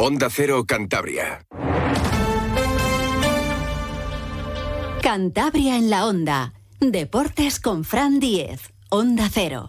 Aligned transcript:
Onda 0.00 0.28
Cero 0.30 0.64
Cantabria. 0.64 1.44
Cantabria 5.02 5.76
en 5.76 5.90
la 5.90 6.06
Onda. 6.06 6.52
Deportes 6.78 7.58
con 7.58 7.82
Fran 7.82 8.20
Diez. 8.20 8.72
Onda 8.90 9.28
Cero. 9.28 9.68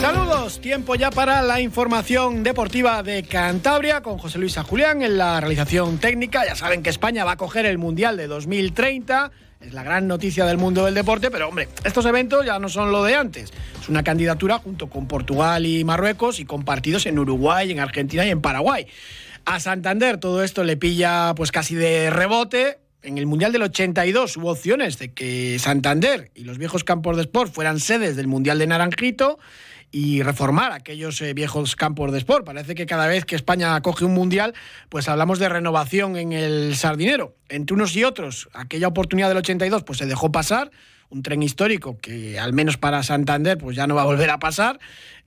Saludos, 0.00 0.60
tiempo 0.60 0.94
ya 0.94 1.10
para 1.10 1.42
la 1.42 1.60
información 1.60 2.44
deportiva 2.44 3.02
de 3.02 3.24
Cantabria 3.24 4.00
con 4.02 4.18
José 4.18 4.38
Luis 4.38 4.56
Julián 4.56 5.02
en 5.02 5.18
la 5.18 5.40
realización 5.40 5.98
técnica. 5.98 6.46
Ya 6.46 6.54
saben 6.54 6.84
que 6.84 6.90
España 6.90 7.24
va 7.24 7.32
a 7.32 7.36
coger 7.36 7.66
el 7.66 7.78
Mundial 7.78 8.16
de 8.16 8.28
2030. 8.28 9.32
Es 9.64 9.72
la 9.72 9.84
gran 9.84 10.08
noticia 10.08 10.44
del 10.44 10.58
mundo 10.58 10.84
del 10.84 10.94
deporte, 10.94 11.30
pero 11.30 11.48
hombre, 11.48 11.68
estos 11.84 12.04
eventos 12.06 12.44
ya 12.44 12.58
no 12.58 12.68
son 12.68 12.90
lo 12.90 13.04
de 13.04 13.14
antes. 13.14 13.52
Es 13.80 13.88
una 13.88 14.02
candidatura 14.02 14.58
junto 14.58 14.88
con 14.88 15.06
Portugal 15.06 15.64
y 15.64 15.84
Marruecos 15.84 16.40
y 16.40 16.44
con 16.44 16.64
partidos 16.64 17.06
en 17.06 17.18
Uruguay, 17.18 17.70
en 17.70 17.78
Argentina 17.78 18.26
y 18.26 18.30
en 18.30 18.40
Paraguay. 18.40 18.86
A 19.44 19.60
Santander 19.60 20.18
todo 20.18 20.42
esto 20.42 20.64
le 20.64 20.76
pilla 20.76 21.34
pues 21.36 21.52
casi 21.52 21.76
de 21.76 22.10
rebote. 22.10 22.78
En 23.02 23.18
el 23.18 23.26
Mundial 23.26 23.52
del 23.52 23.62
82 23.62 24.36
hubo 24.36 24.50
opciones 24.50 24.98
de 24.98 25.12
que 25.12 25.58
Santander 25.60 26.30
y 26.34 26.44
los 26.44 26.58
viejos 26.58 26.82
campos 26.82 27.16
de 27.16 27.22
sport 27.22 27.52
fueran 27.52 27.78
sedes 27.78 28.16
del 28.16 28.26
Mundial 28.26 28.58
de 28.58 28.66
Naranjito 28.66 29.38
y 29.92 30.22
reformar 30.22 30.72
aquellos 30.72 31.20
eh, 31.20 31.34
viejos 31.34 31.76
campos 31.76 32.10
de 32.10 32.18
sport. 32.18 32.46
Parece 32.46 32.74
que 32.74 32.86
cada 32.86 33.06
vez 33.06 33.26
que 33.26 33.36
España 33.36 33.78
coge 33.82 34.06
un 34.06 34.14
mundial, 34.14 34.54
pues 34.88 35.06
hablamos 35.08 35.38
de 35.38 35.50
renovación 35.50 36.16
en 36.16 36.32
el 36.32 36.74
sardinero. 36.74 37.36
Entre 37.50 37.74
unos 37.74 37.94
y 37.94 38.02
otros, 38.02 38.48
aquella 38.54 38.88
oportunidad 38.88 39.28
del 39.28 39.36
82 39.36 39.84
pues 39.84 39.98
se 39.98 40.06
dejó 40.06 40.32
pasar, 40.32 40.70
un 41.10 41.22
tren 41.22 41.42
histórico 41.42 41.98
que 41.98 42.40
al 42.40 42.54
menos 42.54 42.78
para 42.78 43.02
Santander 43.02 43.58
pues 43.58 43.76
ya 43.76 43.86
no 43.86 43.94
va 43.94 44.02
a 44.02 44.06
volver 44.06 44.30
a 44.30 44.38
pasar, 44.38 44.80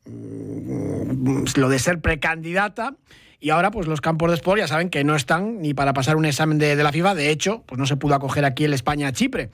mm, 0.06 1.46
lo 1.56 1.70
de 1.70 1.80
ser 1.80 2.02
precandidata. 2.02 2.96
Y 3.40 3.52
ahora, 3.52 3.70
pues 3.70 3.86
los 3.86 4.02
campos 4.02 4.32
de 4.32 4.36
sport 4.36 4.60
ya 4.60 4.68
saben 4.68 4.90
que 4.90 5.04
no 5.04 5.16
están 5.16 5.62
ni 5.62 5.76
para 5.76 5.94
pasar 5.94 6.16
un 6.16 6.26
examen 6.26 6.58
de, 6.58 6.76
de 6.76 6.84
la 6.84 6.92
FIFA. 6.92 7.14
De 7.14 7.30
hecho, 7.30 7.64
pues 7.68 7.78
no 7.78 7.86
se 7.86 7.96
pudo 7.96 8.16
acoger 8.16 8.44
aquí 8.44 8.64
el 8.64 8.74
España-Chipre. 8.74 9.52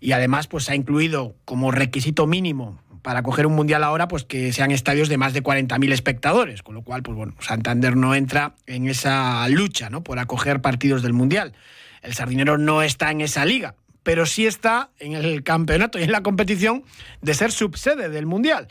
Y 0.00 0.12
además, 0.12 0.48
pues 0.48 0.64
se 0.64 0.72
ha 0.72 0.74
incluido 0.74 1.36
como 1.44 1.70
requisito 1.70 2.26
mínimo 2.26 2.80
para 3.02 3.22
coger 3.22 3.46
un 3.46 3.54
mundial 3.54 3.84
ahora, 3.84 4.08
pues 4.08 4.24
que 4.24 4.52
sean 4.52 4.70
estadios 4.70 5.08
de 5.08 5.16
más 5.16 5.32
de 5.32 5.42
40.000 5.42 5.92
espectadores, 5.92 6.62
con 6.62 6.74
lo 6.74 6.82
cual, 6.82 7.02
pues 7.02 7.16
bueno, 7.16 7.34
Santander 7.40 7.96
no 7.96 8.14
entra 8.14 8.54
en 8.66 8.88
esa 8.88 9.46
lucha, 9.48 9.90
¿no? 9.90 10.02
Por 10.02 10.18
acoger 10.18 10.60
partidos 10.60 11.02
del 11.02 11.12
mundial. 11.12 11.54
El 12.02 12.14
Sardinero 12.14 12.58
no 12.58 12.82
está 12.82 13.10
en 13.10 13.20
esa 13.20 13.44
liga, 13.44 13.74
pero 14.02 14.26
sí 14.26 14.46
está 14.46 14.90
en 14.98 15.14
el 15.14 15.42
campeonato 15.42 15.98
y 15.98 16.02
en 16.02 16.12
la 16.12 16.22
competición 16.22 16.84
de 17.20 17.34
ser 17.34 17.52
subsede 17.52 18.08
del 18.08 18.26
mundial. 18.26 18.68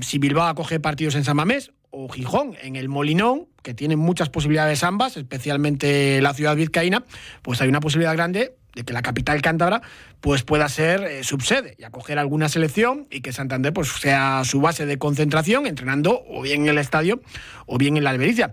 Si 0.00 0.18
Bilbao 0.18 0.46
acoge 0.46 0.80
partidos 0.80 1.14
en 1.14 1.24
San 1.24 1.36
Mamés 1.36 1.72
o 1.90 2.08
Gijón 2.08 2.56
en 2.62 2.76
el 2.76 2.88
Molinón, 2.88 3.48
que 3.62 3.74
tienen 3.74 3.98
muchas 3.98 4.30
posibilidades 4.30 4.84
ambas, 4.84 5.16
especialmente 5.16 6.20
la 6.22 6.34
ciudad 6.34 6.54
vizcaína, 6.56 7.04
pues 7.42 7.60
hay 7.60 7.68
una 7.68 7.80
posibilidad 7.80 8.14
grande 8.14 8.54
de 8.74 8.84
que 8.84 8.92
la 8.92 9.02
capital 9.02 9.42
cántabra 9.42 9.82
pues 10.20 10.42
pueda 10.42 10.68
ser 10.68 11.02
eh, 11.02 11.24
subsede 11.24 11.74
y 11.78 11.84
acoger 11.84 12.18
alguna 12.18 12.48
selección 12.48 13.06
y 13.10 13.20
que 13.20 13.32
Santander 13.32 13.72
pues 13.72 13.88
sea 13.88 14.42
su 14.44 14.60
base 14.60 14.86
de 14.86 14.98
concentración 14.98 15.66
entrenando 15.66 16.22
o 16.28 16.42
bien 16.42 16.62
en 16.62 16.68
el 16.68 16.78
estadio 16.78 17.20
o 17.66 17.78
bien 17.78 17.96
en 17.96 18.04
la 18.04 18.10
Albericia. 18.10 18.52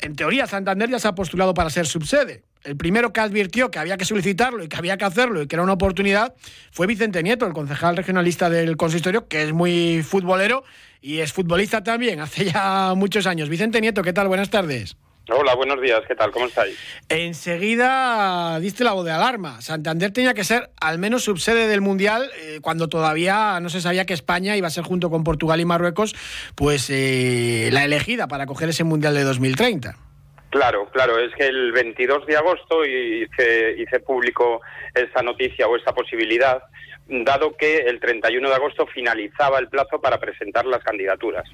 En 0.00 0.14
teoría 0.14 0.46
Santander 0.46 0.88
ya 0.88 0.98
se 0.98 1.08
ha 1.08 1.14
postulado 1.14 1.54
para 1.54 1.70
ser 1.70 1.86
subsede. 1.86 2.44
El 2.62 2.76
primero 2.76 3.12
que 3.12 3.20
advirtió 3.20 3.70
que 3.70 3.78
había 3.78 3.96
que 3.96 4.04
solicitarlo 4.04 4.62
y 4.62 4.68
que 4.68 4.76
había 4.76 4.96
que 4.96 5.04
hacerlo 5.04 5.42
y 5.42 5.46
que 5.46 5.56
era 5.56 5.62
una 5.62 5.72
oportunidad 5.72 6.34
fue 6.70 6.86
Vicente 6.86 7.22
Nieto, 7.22 7.46
el 7.46 7.52
concejal 7.52 7.96
regionalista 7.96 8.50
del 8.50 8.76
consistorio, 8.76 9.26
que 9.26 9.42
es 9.42 9.52
muy 9.52 10.02
futbolero 10.02 10.64
y 11.00 11.18
es 11.18 11.32
futbolista 11.32 11.82
también 11.82 12.20
hace 12.20 12.44
ya 12.44 12.94
muchos 12.96 13.26
años. 13.26 13.48
Vicente 13.48 13.80
Nieto, 13.80 14.02
¿qué 14.02 14.12
tal? 14.12 14.28
Buenas 14.28 14.50
tardes. 14.50 14.96
Hola, 15.30 15.54
buenos 15.54 15.80
días, 15.82 16.00
¿qué 16.08 16.14
tal? 16.14 16.30
¿Cómo 16.30 16.46
estáis? 16.46 16.78
Enseguida 17.10 18.58
diste 18.60 18.82
la 18.82 18.92
voz 18.92 19.04
de 19.04 19.10
alarma. 19.10 19.60
Santander 19.60 20.10
tenía 20.10 20.32
que 20.32 20.42
ser 20.42 20.70
al 20.80 20.98
menos 20.98 21.24
subsede 21.24 21.66
del 21.68 21.82
Mundial 21.82 22.30
eh, 22.40 22.60
cuando 22.62 22.88
todavía 22.88 23.60
no 23.60 23.68
se 23.68 23.82
sabía 23.82 24.06
que 24.06 24.14
España 24.14 24.56
iba 24.56 24.68
a 24.68 24.70
ser 24.70 24.84
junto 24.84 25.10
con 25.10 25.24
Portugal 25.24 25.60
y 25.60 25.66
Marruecos 25.66 26.14
pues 26.54 26.88
eh, 26.88 27.68
la 27.72 27.84
elegida 27.84 28.26
para 28.26 28.46
coger 28.46 28.70
ese 28.70 28.84
Mundial 28.84 29.14
de 29.14 29.24
2030. 29.24 29.96
Claro, 30.48 30.88
claro, 30.92 31.18
es 31.18 31.34
que 31.34 31.46
el 31.46 31.72
22 31.72 32.24
de 32.24 32.36
agosto 32.36 32.86
hice, 32.86 33.74
hice 33.78 34.00
público 34.00 34.62
esta 34.94 35.22
noticia 35.22 35.68
o 35.68 35.76
esta 35.76 35.92
posibilidad 35.92 36.62
dado 37.08 37.56
que 37.56 37.78
el 37.78 38.00
31 38.00 38.48
de 38.48 38.54
agosto 38.54 38.86
finalizaba 38.86 39.58
el 39.58 39.68
plazo 39.68 40.00
para 40.00 40.18
presentar 40.18 40.66
las 40.66 40.82
candidaturas. 40.82 41.44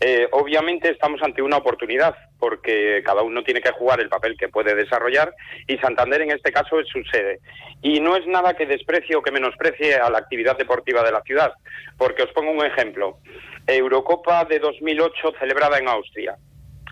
Eh, 0.00 0.28
obviamente 0.32 0.90
estamos 0.90 1.22
ante 1.22 1.42
una 1.42 1.58
oportunidad, 1.58 2.16
porque 2.38 3.02
cada 3.04 3.22
uno 3.22 3.42
tiene 3.44 3.60
que 3.60 3.70
jugar 3.70 4.00
el 4.00 4.08
papel 4.08 4.36
que 4.36 4.48
puede 4.48 4.74
desarrollar, 4.74 5.32
y 5.66 5.78
Santander 5.78 6.22
en 6.22 6.32
este 6.32 6.52
caso 6.52 6.80
es 6.80 6.88
su 6.88 7.02
sede. 7.04 7.40
Y 7.82 8.00
no 8.00 8.16
es 8.16 8.26
nada 8.26 8.54
que 8.54 8.66
desprecie 8.66 9.16
o 9.16 9.22
que 9.22 9.30
menosprecie 9.30 9.96
a 9.96 10.10
la 10.10 10.18
actividad 10.18 10.58
deportiva 10.58 11.02
de 11.02 11.12
la 11.12 11.22
ciudad, 11.22 11.52
porque 11.96 12.24
os 12.24 12.32
pongo 12.32 12.50
un 12.50 12.64
ejemplo. 12.64 13.18
Eurocopa 13.66 14.44
de 14.44 14.58
2008 14.58 15.34
celebrada 15.38 15.78
en 15.78 15.88
Austria. 15.88 16.36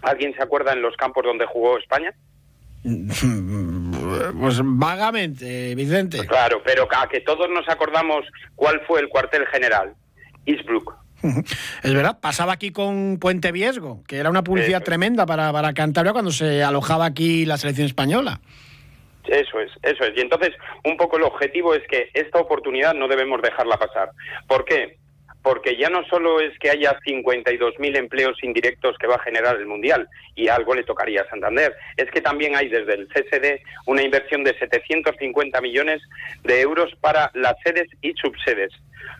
¿Alguien 0.02 0.34
se 0.34 0.42
acuerda 0.42 0.72
en 0.72 0.82
los 0.82 0.96
campos 0.96 1.25
donde 1.25 1.46
jugó 1.46 1.78
España? 1.78 2.14
Pues 4.38 4.60
vagamente, 4.62 5.75
Vicente. 5.75 6.26
Claro, 6.26 6.62
pero 6.64 6.88
a 6.91 7.08
que 7.08 7.20
todos 7.20 7.48
nos 7.50 7.69
acordamos 7.69 8.25
cuál 8.54 8.80
fue 8.86 9.00
el 9.00 9.08
cuartel 9.08 9.47
general, 9.47 9.94
Eastbrook. 10.47 10.94
Es 11.82 11.94
verdad, 11.94 12.19
pasaba 12.20 12.52
aquí 12.52 12.70
con 12.70 13.19
Puente 13.19 13.50
Viesgo, 13.50 14.02
que 14.06 14.19
era 14.19 14.30
una 14.30 14.44
publicidad 14.44 14.82
tremenda 14.82 15.25
para, 15.25 15.52
para 15.52 15.72
Cantabria 15.72 16.12
cuando 16.12 16.30
se 16.30 16.62
alojaba 16.62 17.06
aquí 17.06 17.47
la 17.47 17.56
selección 17.56 17.86
española. 17.86 18.41
Eso 19.26 19.58
es, 19.58 19.70
eso 19.82 20.04
es. 20.04 20.12
Y 20.16 20.20
entonces, 20.20 20.50
un 20.84 20.96
poco 20.96 21.16
el 21.16 21.22
objetivo 21.22 21.75
es 21.75 21.82
que 21.88 22.10
esta 22.12 22.38
oportunidad 22.38 22.94
no 22.94 23.08
debemos 23.08 23.41
dejarla 23.41 23.78
pasar. 23.78 24.10
¿Por 24.46 24.64
qué? 24.66 24.98
Porque 25.44 25.77
ya 25.77 25.91
no 25.91 26.03
solo 26.06 26.41
es 26.41 26.59
que 26.59 26.71
haya 26.71 26.99
52.000 27.06 27.99
empleos 27.99 28.43
indirectos 28.43 28.97
que 28.99 29.06
va 29.06 29.16
a 29.16 29.22
generar 29.22 29.56
el 29.56 29.66
Mundial 29.66 30.09
y 30.34 30.49
algo 30.49 30.75
le 30.75 30.84
tocaría 30.84 31.21
a 31.21 31.28
Santander, 31.28 31.77
es 31.99 32.10
que 32.10 32.22
también 32.22 32.56
hay 32.56 32.71
desde 32.71 32.94
el 32.94 33.09
CSD 33.09 33.60
una 33.84 34.03
inversión 34.03 34.43
de 34.43 34.59
750 34.59 35.60
millones 35.60 36.00
de 36.44 36.62
euros 36.62 36.91
para 37.03 37.31
las 37.34 37.56
sedes 37.62 37.88
y 38.00 38.15
subsedes. 38.15 38.72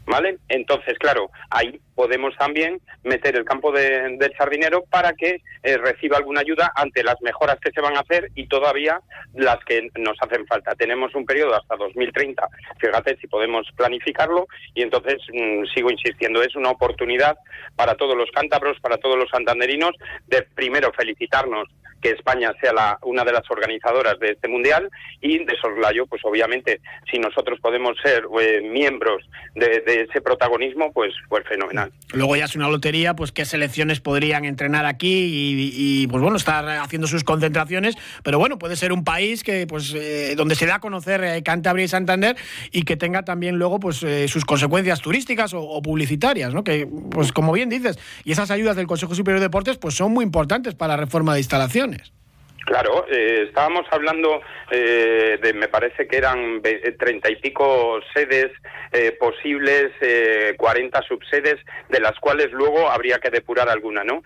¿Vale? 0.07 0.39
Entonces, 0.49 0.99
claro, 0.99 1.31
ahí 1.51 1.81
podemos 1.95 2.37
también 2.37 2.81
meter 3.03 3.37
el 3.37 3.45
campo 3.45 3.73
del 3.73 4.33
sardinero 4.37 4.85
para 4.91 5.13
que 5.13 5.43
eh, 5.63 5.77
reciba 5.79 6.19
alguna 6.19 6.41
ayuda 6.41 6.73
ante 6.75 7.03
las 7.03 7.21
mejoras 7.23 7.59
que 7.61 7.71
se 7.71 7.81
van 7.81 7.97
a 7.97 8.01
hacer 8.01 8.31
y 8.35 8.47
todavía 8.47 9.01
las 9.35 9.59
que 9.65 9.89
nos 9.97 10.17
hacen 10.21 10.47
falta. 10.47 10.75
Tenemos 10.75 11.15
un 11.15 11.25
periodo 11.25 11.55
hasta 11.55 11.77
2030, 11.77 12.47
fíjate 12.79 13.17
si 13.21 13.27
podemos 13.27 13.67
planificarlo 13.77 14.47
y 14.75 14.83
entonces 14.83 15.19
mm, 15.33 15.65
sigo 15.75 15.91
insistiendo, 15.91 16.43
es 16.43 16.55
una 16.57 16.71
oportunidad 16.71 17.37
para 17.77 17.95
todos 17.95 18.17
los 18.17 18.31
cántabros, 18.31 18.79
para 18.81 18.99
todos 18.99 19.17
los 19.17 19.31
santanderinos 19.31 19.93
de 20.27 20.43
primero 20.43 20.93
felicitarnos 20.93 21.69
que 22.05 22.11
España 22.11 22.53
sea 22.61 22.75
la, 22.75 22.99
una 23.03 23.25
de 23.25 23.33
las 23.33 23.51
organizadoras 23.51 24.19
de 24.21 24.33
este 24.33 24.47
mundial 24.47 24.91
y 25.23 25.43
de 25.43 25.57
soslayo, 25.57 26.07
pues 26.07 26.21
obviamente, 26.25 26.81
si 27.11 27.19
nosotros 27.19 27.59
podemos 27.61 27.97
ser 28.03 28.27
eh, 28.41 28.61
miembros 28.61 29.27
de, 29.55 29.74
ese 29.77 30.21
protagonismo, 30.21 30.93
pues, 30.93 31.13
pues 31.29 31.45
fenomenal. 31.47 31.93
Luego 32.13 32.37
ya 32.37 32.45
es 32.45 32.57
una 32.57 32.69
lotería, 32.69 33.15
pues 33.15 33.33
qué 33.33 33.45
selecciones 33.45 34.01
podrían 34.01 34.45
entrenar 34.45 34.87
aquí 34.87 35.73
y, 35.75 36.07
pues 36.09 36.23
bueno, 36.23 36.37
estar 36.37 36.69
haciendo 36.69 37.07
sus 37.07 37.25
concentraciones, 37.25 37.97
pero 38.23 38.39
bueno, 38.39 38.59
puede 38.59 38.77
ser 38.77 38.93
un 38.93 39.05
país 39.05 39.43
que 39.43 39.67
pues 39.67 39.95
eh, 39.95 40.35
donde 40.37 40.55
se 40.55 40.67
da 40.67 40.77
a 40.77 40.81
conocer 40.81 41.23
eh, 41.25 41.43
Cantabria 41.43 41.85
y 41.85 41.89
Santander 41.89 42.37
y 42.71 42.83
que 42.83 42.97
tenga 42.97 43.23
también 43.23 43.57
luego 43.57 43.81
pues 43.81 44.05
sus 44.27 44.45
consecuencias 44.45 45.01
turísticas 45.01 45.53
o, 45.55 45.81
publicitarias, 45.83 46.55
¿no? 46.55 46.65
Que 46.65 46.87
pues 47.11 47.33
como 47.33 47.53
bien 47.53 47.69
dices, 47.69 47.99
y 48.25 48.33
esas 48.33 48.51
ayudas 48.51 48.77
del 48.77 48.87
Consejo 48.87 49.15
Superior 49.15 49.41
de 49.41 49.47
Deportes 49.47 49.79
pues 49.79 49.95
son 49.95 50.13
muy 50.13 50.25
importantes 50.25 50.75
para 50.75 50.97
la 50.97 51.05
reforma 51.05 51.35
de 51.35 51.41
instalaciones. 51.41 52.13
Claro, 52.65 53.07
eh, 53.11 53.45
estábamos 53.47 53.87
hablando 53.91 54.41
eh, 54.71 55.39
de, 55.43 55.53
me 55.53 55.69
parece 55.69 56.09
que 56.09 56.17
eran 56.17 56.63
treinta 56.99 57.31
y 57.31 57.37
pico 57.37 58.01
sedes 58.15 58.51
eh, 58.91 59.13
posibles, 59.13 59.93
cuarenta 60.57 61.03
subsedes, 61.03 61.57
de 61.91 62.01
las 62.01 62.19
cuales 62.21 62.51
luego 62.53 62.89
habría 62.89 63.19
que 63.19 63.31
depurar 63.31 63.69
alguna, 63.69 64.03
¿no? 64.05 64.23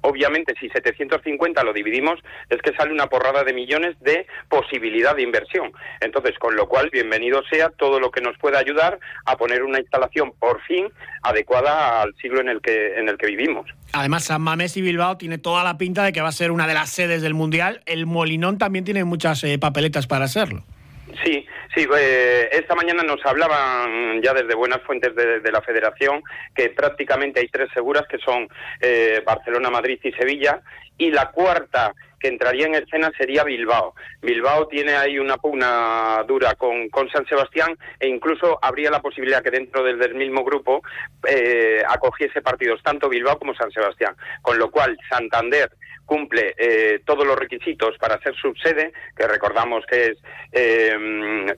obviamente, 0.00 0.54
si 0.58 0.68
750 0.70 1.62
lo 1.62 1.72
dividimos, 1.72 2.18
es 2.48 2.60
que 2.62 2.74
sale 2.74 2.92
una 2.92 3.08
porrada 3.08 3.44
de 3.44 3.52
millones 3.52 3.96
de 4.00 4.26
posibilidad 4.48 5.14
de 5.14 5.22
inversión. 5.22 5.72
Entonces, 6.00 6.38
con 6.38 6.56
lo 6.56 6.68
cual, 6.68 6.90
bienvenido 6.90 7.42
sea 7.50 7.68
todo 7.70 8.00
lo 8.00 8.10
que 8.10 8.20
nos 8.20 8.36
pueda 8.38 8.58
ayudar 8.58 8.98
a 9.26 9.36
poner 9.36 9.62
una 9.62 9.80
instalación, 9.80 10.32
por 10.38 10.60
fin, 10.62 10.88
adecuada 11.22 12.02
al 12.02 12.14
siglo 12.16 12.40
en 12.40 12.48
el 12.48 12.60
que, 12.60 12.98
en 12.98 13.08
el 13.08 13.18
que 13.18 13.26
vivimos. 13.26 13.66
Además, 13.92 14.24
San 14.24 14.42
Mamés 14.42 14.76
y 14.76 14.82
Bilbao 14.82 15.16
tiene 15.16 15.38
toda 15.38 15.64
la 15.64 15.78
pinta 15.78 16.04
de 16.04 16.12
que 16.12 16.20
va 16.20 16.28
a 16.28 16.32
ser 16.32 16.50
una 16.50 16.66
de 16.66 16.74
las 16.74 16.90
sedes 16.90 17.22
del 17.22 17.34
Mundial. 17.34 17.82
El 17.86 18.06
Molinón 18.06 18.58
también 18.58 18.84
tiene 18.84 19.04
muchas 19.04 19.42
eh, 19.44 19.58
papeletas 19.58 20.06
para 20.06 20.26
hacerlo. 20.26 20.64
Sí, 21.24 21.46
Sí, 21.76 21.86
eh, 21.94 22.48
esta 22.52 22.74
mañana 22.74 23.02
nos 23.02 23.20
hablaban 23.26 24.22
ya 24.22 24.32
desde 24.32 24.54
buenas 24.54 24.80
fuentes 24.80 25.14
de, 25.14 25.52
la 25.52 25.60
Federación 25.60 26.22
que 26.54 26.70
prácticamente 26.70 27.40
hay 27.40 27.48
tres 27.48 27.68
seguras 27.74 28.04
que 28.08 28.16
son 28.16 28.48
eh, 28.80 29.22
Barcelona, 29.26 29.68
Madrid 29.68 29.98
y 30.02 30.10
Sevilla 30.12 30.62
y 30.96 31.10
la 31.10 31.30
cuarta 31.32 31.92
que 32.18 32.28
entraría 32.28 32.66
en 32.66 32.74
escena 32.74 33.10
sería 33.16 33.44
Bilbao. 33.44 33.94
Bilbao 34.22 34.68
tiene 34.68 34.94
ahí 34.94 35.18
una 35.18 35.36
pugna 35.36 36.24
dura 36.26 36.54
con, 36.54 36.88
con 36.88 37.08
San 37.10 37.26
Sebastián 37.26 37.76
e 38.00 38.08
incluso 38.08 38.58
habría 38.62 38.90
la 38.90 39.02
posibilidad 39.02 39.42
que 39.42 39.50
dentro 39.50 39.82
del, 39.82 39.98
del 39.98 40.14
mismo 40.14 40.44
grupo 40.44 40.82
eh, 41.28 41.82
acogiese 41.86 42.42
partidos 42.42 42.82
tanto 42.82 43.08
Bilbao 43.08 43.38
como 43.38 43.54
San 43.54 43.70
Sebastián. 43.70 44.16
Con 44.42 44.58
lo 44.58 44.70
cual 44.70 44.96
Santander 45.08 45.70
cumple 46.06 46.54
eh, 46.56 47.00
todos 47.04 47.26
los 47.26 47.36
requisitos 47.36 47.98
para 47.98 48.18
ser 48.22 48.34
subsede, 48.36 48.92
que 49.14 49.26
recordamos 49.26 49.84
que 49.86 50.06
es 50.06 50.18
eh, 50.52 50.96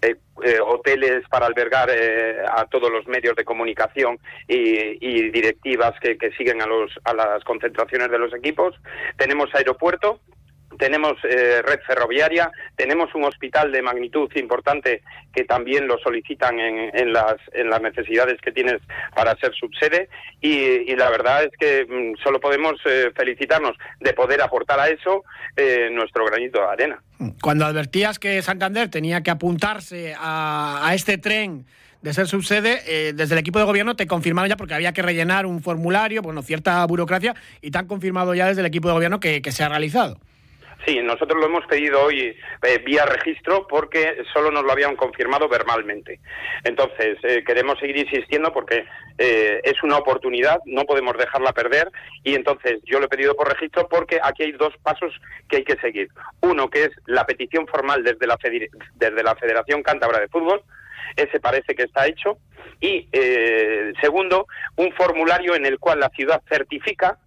eh, 0.02 0.58
hoteles 0.60 1.28
para 1.28 1.46
albergar 1.46 1.90
a 1.90 2.64
todos 2.64 2.90
los 2.90 3.06
medios 3.06 3.36
de 3.36 3.44
comunicación 3.44 4.18
y, 4.48 5.28
directivas 5.30 5.92
que, 6.00 6.16
que, 6.16 6.32
siguen 6.32 6.62
a, 6.62 6.66
los, 6.66 6.90
a 7.04 7.12
las 7.12 7.44
concentraciones 7.44 8.10
de 8.10 8.18
los 8.18 8.34
equipos. 8.34 8.74
Tenemos 9.16 9.54
aeropuerto, 9.54 10.20
tenemos 10.78 11.16
eh, 11.24 11.60
red 11.62 11.80
ferroviaria, 11.86 12.50
tenemos 12.76 13.14
un 13.14 13.24
hospital 13.24 13.70
de 13.72 13.82
magnitud 13.82 14.30
importante 14.36 15.02
que 15.34 15.44
también 15.44 15.86
lo 15.86 15.98
solicitan 15.98 16.58
en, 16.58 17.12
las, 17.12 17.36
en 17.52 17.68
las 17.68 17.82
necesidades 17.82 18.40
que 18.40 18.52
tienes 18.52 18.80
para 19.14 19.36
ser 19.36 19.52
subsede 19.54 20.08
y, 20.40 20.94
la 20.96 21.10
verdad 21.10 21.44
es 21.44 21.50
que 21.58 21.84
mm, 21.84 22.22
solo 22.22 22.40
podemos 22.40 22.74
eh, 22.84 23.12
felicitarnos 23.14 23.76
de 24.00 24.12
poder 24.14 24.42
aportar 24.42 24.80
a 24.80 24.88
eso 24.88 25.24
eh, 25.56 25.90
nuestro 25.92 26.24
granito 26.24 26.58
de 26.60 26.66
arena. 26.66 27.02
Cuando 27.40 27.66
advertías 27.66 28.18
que 28.18 28.40
Santander 28.42 28.88
tenía 28.88 29.22
que 29.22 29.30
apuntarse 29.30 30.14
a, 30.18 30.80
a 30.82 30.94
este 30.94 31.18
tren 31.18 31.66
de 32.02 32.14
ser 32.14 32.28
subsede, 32.28 33.12
desde 33.12 33.34
el 33.34 33.40
equipo 33.40 33.58
de 33.58 33.64
gobierno 33.64 33.96
te 33.96 34.06
confirmaron 34.06 34.48
ya 34.48 34.56
porque 34.56 34.74
había 34.74 34.92
que 34.92 35.02
rellenar 35.02 35.46
un 35.46 35.62
formulario, 35.62 36.22
bueno, 36.22 36.42
cierta 36.42 36.84
burocracia, 36.86 37.34
y 37.60 37.72
te 37.72 37.78
han 37.78 37.88
confirmado 37.88 38.34
ya 38.36 38.46
desde 38.46 38.60
el 38.60 38.66
equipo 38.66 38.86
de 38.86 38.94
gobierno 38.94 39.18
que 39.18 39.42
se 39.50 39.64
ha 39.64 39.68
realizado. 39.68 40.20
Sí, 40.88 41.02
nosotros 41.02 41.38
lo 41.38 41.44
hemos 41.44 41.66
pedido 41.66 42.02
hoy 42.02 42.34
eh, 42.62 42.78
vía 42.82 43.04
registro 43.04 43.66
porque 43.68 44.22
solo 44.32 44.50
nos 44.50 44.64
lo 44.64 44.72
habían 44.72 44.96
confirmado 44.96 45.46
verbalmente. 45.46 46.18
Entonces, 46.64 47.18
eh, 47.24 47.44
queremos 47.46 47.78
seguir 47.78 47.98
insistiendo 47.98 48.54
porque 48.54 48.86
eh, 49.18 49.60
es 49.64 49.82
una 49.82 49.98
oportunidad, 49.98 50.60
no 50.64 50.84
podemos 50.84 51.14
dejarla 51.18 51.52
perder 51.52 51.90
y 52.24 52.34
entonces 52.34 52.80
yo 52.86 53.00
lo 53.00 53.04
he 53.04 53.10
pedido 53.10 53.36
por 53.36 53.48
registro 53.48 53.86
porque 53.86 54.18
aquí 54.22 54.44
hay 54.44 54.52
dos 54.52 54.72
pasos 54.82 55.12
que 55.50 55.58
hay 55.58 55.64
que 55.64 55.76
seguir. 55.76 56.08
Uno, 56.40 56.70
que 56.70 56.84
es 56.84 56.90
la 57.04 57.26
petición 57.26 57.66
formal 57.66 58.02
desde 58.02 58.26
la, 58.26 58.38
desde 58.94 59.22
la 59.22 59.36
Federación 59.36 59.82
Cántabra 59.82 60.20
de 60.20 60.28
Fútbol, 60.28 60.62
ese 61.16 61.38
parece 61.38 61.74
que 61.74 61.82
está 61.82 62.06
hecho, 62.06 62.38
y 62.80 63.08
segundo, 64.00 64.46
un 64.76 64.90
formulario 64.92 65.54
en 65.54 65.66
el 65.66 65.78
cual 65.78 66.00
la 66.00 66.08
ciudad 66.10 66.40
certifica 66.48 67.18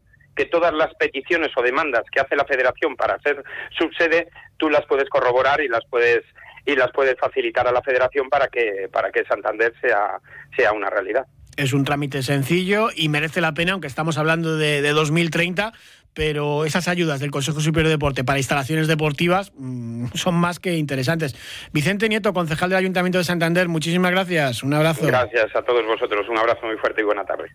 que 0.42 0.50
todas 0.50 0.74
las 0.74 0.92
peticiones 0.96 1.52
o 1.56 1.62
demandas 1.62 2.04
que 2.12 2.20
hace 2.20 2.36
la 2.36 2.46
Federación 2.46 2.96
para 2.96 3.20
ser 3.20 3.44
subsede, 3.78 4.28
tú 4.58 4.70
las 4.70 4.86
puedes 4.88 5.08
corroborar 5.08 5.62
y 5.62 5.68
las 5.68 5.82
puedes 5.88 6.24
y 6.66 6.76
las 6.76 6.92
puedes 6.92 7.16
facilitar 7.20 7.68
a 7.68 7.72
la 7.72 7.84
Federación 7.84 8.28
para 8.28 8.48
que 8.48 8.90
para 8.92 9.12
que 9.12 9.24
Santander 9.26 9.72
sea 9.80 10.20
sea 10.58 10.72
una 10.72 10.90
realidad. 10.90 11.28
Es 11.58 11.74
un 11.74 11.84
trámite 11.84 12.24
sencillo 12.24 12.90
y 12.96 13.10
merece 13.10 13.40
la 13.40 13.54
pena, 13.54 13.74
aunque 13.74 13.88
estamos 13.88 14.18
hablando 14.18 14.56
de, 14.58 14.82
de 14.82 14.92
2030, 14.92 15.74
pero 16.16 16.66
esas 16.66 16.88
ayudas 16.88 17.20
del 17.20 17.30
Consejo 17.30 17.60
Superior 17.60 17.90
de 17.90 17.96
Deporte 17.96 18.24
para 18.24 18.40
instalaciones 18.40 18.88
deportivas 18.88 19.52
mm, 19.56 20.08
son 20.16 20.36
más 20.36 20.60
que 20.60 20.78
interesantes. 20.78 21.36
Vicente 21.72 22.10
Nieto, 22.10 22.34
concejal 22.34 22.70
del 22.70 22.80
Ayuntamiento 22.80 23.20
de 23.20 23.26
Santander, 23.26 23.68
muchísimas 23.68 24.12
gracias. 24.12 24.64
Un 24.64 24.74
abrazo. 24.74 25.06
Gracias 25.06 25.56
a 25.56 25.62
todos 25.62 25.86
vosotros. 25.86 26.28
Un 26.30 26.40
abrazo 26.40 26.66
muy 26.66 26.78
fuerte 26.78 27.02
y 27.02 27.04
buena 27.04 27.26
tarde. 27.26 27.52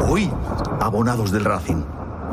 Hoy, 0.00 0.30
abonados 0.80 1.32
del 1.32 1.44
Racing. 1.44 1.82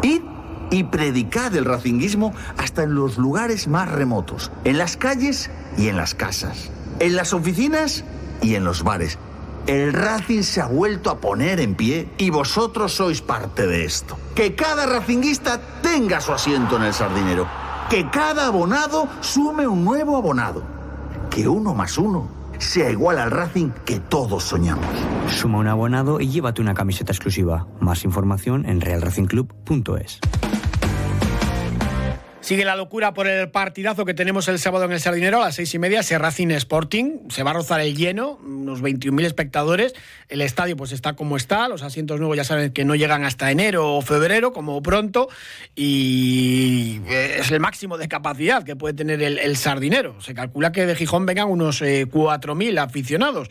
Id 0.02 0.22
y 0.70 0.84
predicad 0.84 1.56
el 1.56 1.66
racinguismo 1.66 2.34
hasta 2.58 2.84
en 2.84 2.96
los 2.96 3.18
lugares 3.18 3.68
más 3.68 3.90
remotos, 3.90 4.52
en 4.64 4.78
las 4.78 4.98
calles 4.98 5.50
y 5.78 5.88
en 5.88 5.98
las 5.98 6.14
casas, 6.14 6.72
en 7.00 7.16
las 7.16 7.34
oficinas 7.34 8.04
y 8.42 8.56
en 8.56 8.64
los 8.66 8.84
bares. 8.84 9.18
El 9.66 9.94
Racing 9.94 10.42
se 10.42 10.62
ha 10.62 10.68
vuelto 10.68 11.10
a 11.10 11.20
poner 11.20 11.60
en 11.62 11.76
pie 11.76 12.10
y 12.18 12.30
vosotros 12.32 12.94
sois 12.94 13.22
parte 13.22 13.66
de 13.66 13.86
esto. 13.86 14.18
Que 14.36 14.56
cada 14.56 14.86
racinguista 14.86 15.62
tenga 15.82 16.20
su 16.20 16.34
asiento 16.34 16.76
en 16.76 16.84
el 16.84 16.94
sardinero. 16.94 17.48
Que 17.90 18.10
cada 18.10 18.48
abonado 18.48 19.08
sume 19.22 19.66
un 19.68 19.86
nuevo 19.86 20.18
abonado. 20.18 20.64
Que 21.30 21.48
uno 21.48 21.74
más 21.74 21.98
uno 21.98 22.43
sea 22.64 22.90
igual 22.90 23.20
al 23.20 23.32
Racing 23.32 23.70
que 23.86 24.00
todos 24.00 24.44
soñamos. 24.44 24.86
Suma 25.28 25.60
un 25.60 25.68
abonado 25.68 26.20
y 26.20 26.30
llévate 26.30 26.62
una 26.62 26.74
camiseta 26.74 27.12
exclusiva. 27.12 27.68
Más 27.80 28.04
información 28.04 28.66
en 28.66 28.82
realracingclub.es. 28.82 30.20
Sigue 32.44 32.66
la 32.66 32.76
locura 32.76 33.14
por 33.14 33.26
el 33.26 33.50
partidazo 33.52 34.04
que 34.04 34.14
tenemos 34.14 34.50
el 34.50 34.60
sábado 34.60 34.84
en 34.84 34.92
el 34.92 35.00
Sardinero 35.00 35.42
a 35.42 35.46
las 35.46 35.56
seis 35.56 35.74
y 35.76 35.80
media, 35.80 36.02
ese 36.02 36.18
Racing 36.18 36.50
Sporting. 36.50 37.30
Se 37.30 37.42
va 37.42 37.52
a 37.52 37.54
rozar 37.54 37.80
el 37.80 37.96
lleno, 37.96 38.38
unos 38.44 38.82
21.000 38.82 39.24
espectadores. 39.24 39.94
El 40.28 40.42
estadio 40.42 40.76
pues 40.76 40.92
está 40.92 41.14
como 41.14 41.38
está, 41.38 41.70
los 41.70 41.84
asientos 41.84 42.20
nuevos 42.20 42.36
ya 42.36 42.44
saben 42.44 42.74
que 42.74 42.84
no 42.84 42.96
llegan 42.96 43.24
hasta 43.24 43.50
enero 43.50 43.96
o 43.96 44.02
febrero, 44.02 44.52
como 44.52 44.84
pronto, 44.84 45.30
y 45.74 47.00
es 47.08 47.50
el 47.50 47.62
máximo 47.62 47.98
de 47.98 48.10
capacidad 48.10 48.66
que 48.66 48.76
puede 48.76 48.94
tener 48.94 49.22
el, 49.22 49.56
Sardinero. 49.56 50.20
Se 50.20 50.34
calcula 50.34 50.74
que 50.74 50.86
de 50.86 50.96
Gijón 50.96 51.26
vengan 51.26 51.50
unos 51.50 51.82
4.000 51.82 52.76
eh, 52.76 52.80
aficionados. 52.80 53.48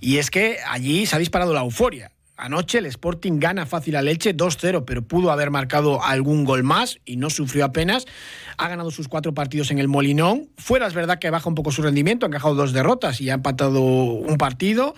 Y 0.00 0.16
es 0.16 0.30
que 0.30 0.56
allí 0.66 1.04
se 1.04 1.14
ha 1.14 1.18
disparado 1.18 1.52
la 1.52 1.60
euforia. 1.60 2.10
Anoche 2.40 2.78
el 2.78 2.86
Sporting 2.86 3.38
gana 3.38 3.66
fácil 3.66 3.96
a 3.96 4.02
Leche 4.02 4.34
2-0, 4.34 4.84
pero 4.86 5.02
pudo 5.02 5.30
haber 5.30 5.50
marcado 5.50 6.02
algún 6.02 6.44
gol 6.44 6.62
más 6.62 6.98
y 7.04 7.16
no 7.16 7.28
sufrió 7.28 7.66
apenas. 7.66 8.06
Ha 8.56 8.66
ganado 8.66 8.90
sus 8.90 9.08
cuatro 9.08 9.34
partidos 9.34 9.70
en 9.70 9.78
el 9.78 9.88
Molinón. 9.88 10.48
Fuera 10.56 10.86
es 10.86 10.94
verdad 10.94 11.18
que 11.18 11.28
baja 11.28 11.50
un 11.50 11.54
poco 11.54 11.70
su 11.70 11.82
rendimiento, 11.82 12.24
ha 12.24 12.28
encajado 12.28 12.54
dos 12.54 12.72
derrotas 12.72 13.20
y 13.20 13.28
ha 13.28 13.34
empatado 13.34 13.82
un 13.82 14.38
partido 14.38 14.94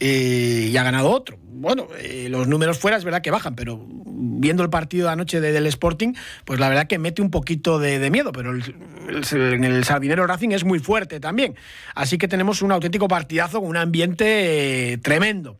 eh, 0.00 0.68
y 0.72 0.76
ha 0.76 0.82
ganado 0.82 1.10
otro. 1.10 1.38
Bueno, 1.40 1.86
eh, 1.96 2.26
los 2.28 2.48
números 2.48 2.78
fuera 2.78 2.96
es 2.96 3.04
verdad 3.04 3.22
que 3.22 3.30
bajan, 3.30 3.54
pero 3.54 3.86
viendo 3.86 4.64
el 4.64 4.70
partido 4.70 5.06
de 5.06 5.12
anoche 5.12 5.40
del 5.40 5.66
Sporting, 5.66 6.14
pues 6.44 6.58
la 6.58 6.68
verdad 6.68 6.88
que 6.88 6.98
mete 6.98 7.22
un 7.22 7.30
poquito 7.30 7.78
de, 7.78 8.10
miedo, 8.10 8.32
pero 8.32 8.52
en 8.52 9.64
el 9.64 9.84
Sardinero 9.84 10.26
Racing 10.26 10.50
es 10.50 10.64
muy 10.64 10.80
fuerte 10.80 11.20
también. 11.20 11.54
Así 11.94 12.18
que 12.18 12.26
tenemos 12.26 12.62
un 12.62 12.72
auténtico 12.72 13.06
partidazo 13.06 13.60
con 13.60 13.70
un 13.70 13.76
ambiente 13.76 14.92
eh, 14.92 14.98
tremendo. 14.98 15.56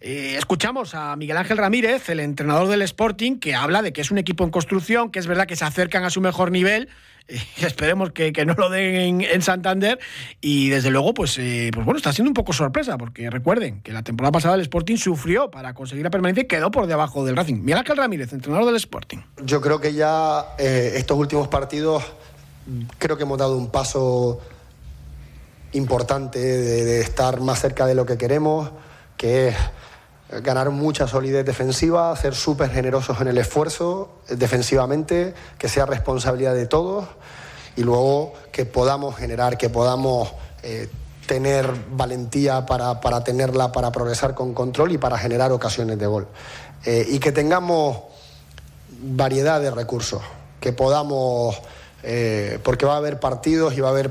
Eh, 0.00 0.34
escuchamos 0.36 0.94
a 0.94 1.16
Miguel 1.16 1.36
Ángel 1.36 1.58
Ramírez, 1.58 2.08
el 2.08 2.20
entrenador 2.20 2.68
del 2.68 2.82
Sporting, 2.82 3.38
que 3.38 3.54
habla 3.54 3.82
de 3.82 3.92
que 3.92 4.00
es 4.00 4.10
un 4.10 4.18
equipo 4.18 4.44
en 4.44 4.50
construcción, 4.50 5.10
que 5.10 5.18
es 5.18 5.26
verdad 5.26 5.46
que 5.46 5.56
se 5.56 5.64
acercan 5.64 6.04
a 6.04 6.10
su 6.10 6.20
mejor 6.20 6.50
nivel. 6.50 6.88
y 7.28 7.64
esperemos 7.64 8.12
que, 8.12 8.32
no 8.46 8.54
lo 8.54 8.70
den 8.70 9.20
en, 9.20 9.42
Santander 9.42 9.98
y 10.40 10.68
desde 10.68 10.90
luego 10.90 11.12
pues, 11.12 11.36
eh, 11.38 11.70
pues 11.72 11.84
bueno 11.84 11.98
está 11.98 12.12
siendo 12.12 12.30
un 12.30 12.34
poco 12.34 12.52
sorpresa 12.52 12.96
porque 12.98 13.28
recuerden 13.30 13.80
que 13.80 13.92
la 13.92 14.02
temporada 14.02 14.32
pasada 14.32 14.54
el 14.54 14.60
Sporting 14.60 14.96
sufrió 14.96 15.50
para 15.50 15.74
conseguir 15.74 16.04
la 16.04 16.10
permanencia 16.10 16.44
y 16.44 16.46
quedó 16.46 16.70
por 16.70 16.86
debajo 16.86 17.24
del 17.24 17.36
Racing. 17.36 17.56
Miguel 17.56 17.78
Ángel 17.78 17.96
Ramírez, 17.96 18.32
entrenador 18.32 18.66
del 18.66 18.76
Sporting. 18.76 19.18
Yo 19.44 19.60
creo 19.60 19.80
que 19.80 19.92
ya 19.92 20.54
eh, 20.58 20.92
estos 20.96 21.18
últimos 21.18 21.48
partidos 21.48 22.04
creo 22.98 23.16
que 23.16 23.24
hemos 23.24 23.38
dado 23.38 23.56
un 23.56 23.70
paso 23.70 24.40
importante 25.72 26.38
de 26.38 27.00
estar 27.00 27.40
más 27.40 27.60
cerca 27.60 27.86
de 27.86 27.94
lo 27.94 28.06
que 28.06 28.16
queremos, 28.16 28.70
que 29.16 29.48
es 29.48 29.56
ganar 30.30 30.70
mucha 30.70 31.06
solidez 31.06 31.44
defensiva, 31.44 32.14
ser 32.16 32.34
súper 32.34 32.70
generosos 32.70 33.20
en 33.20 33.28
el 33.28 33.38
esfuerzo 33.38 34.10
defensivamente, 34.28 35.34
que 35.58 35.68
sea 35.68 35.86
responsabilidad 35.86 36.54
de 36.54 36.66
todos 36.66 37.06
y 37.76 37.82
luego 37.82 38.32
que 38.50 38.64
podamos 38.64 39.16
generar, 39.16 39.56
que 39.56 39.68
podamos 39.68 40.32
eh, 40.62 40.88
tener 41.26 41.70
valentía 41.90 42.66
para, 42.66 42.98
tenerla, 43.22 43.70
para 43.72 43.92
progresar 43.92 44.34
con 44.34 44.54
control 44.54 44.92
y 44.92 44.98
para 44.98 45.18
generar 45.18 45.52
ocasiones 45.52 45.98
de 45.98 46.06
gol. 46.06 46.26
Eh, 46.84 47.06
y 47.08 47.18
que 47.18 47.32
tengamos 47.32 47.98
variedad 49.00 49.60
de 49.60 49.70
recursos, 49.70 50.22
que 50.60 50.72
podamos, 50.72 51.60
eh, 52.02 52.58
porque 52.62 52.86
va 52.86 52.94
a 52.94 52.98
haber 52.98 53.20
partidos 53.20 53.76
y 53.76 53.80
va 53.80 53.88
a 53.88 53.90
haber 53.92 54.10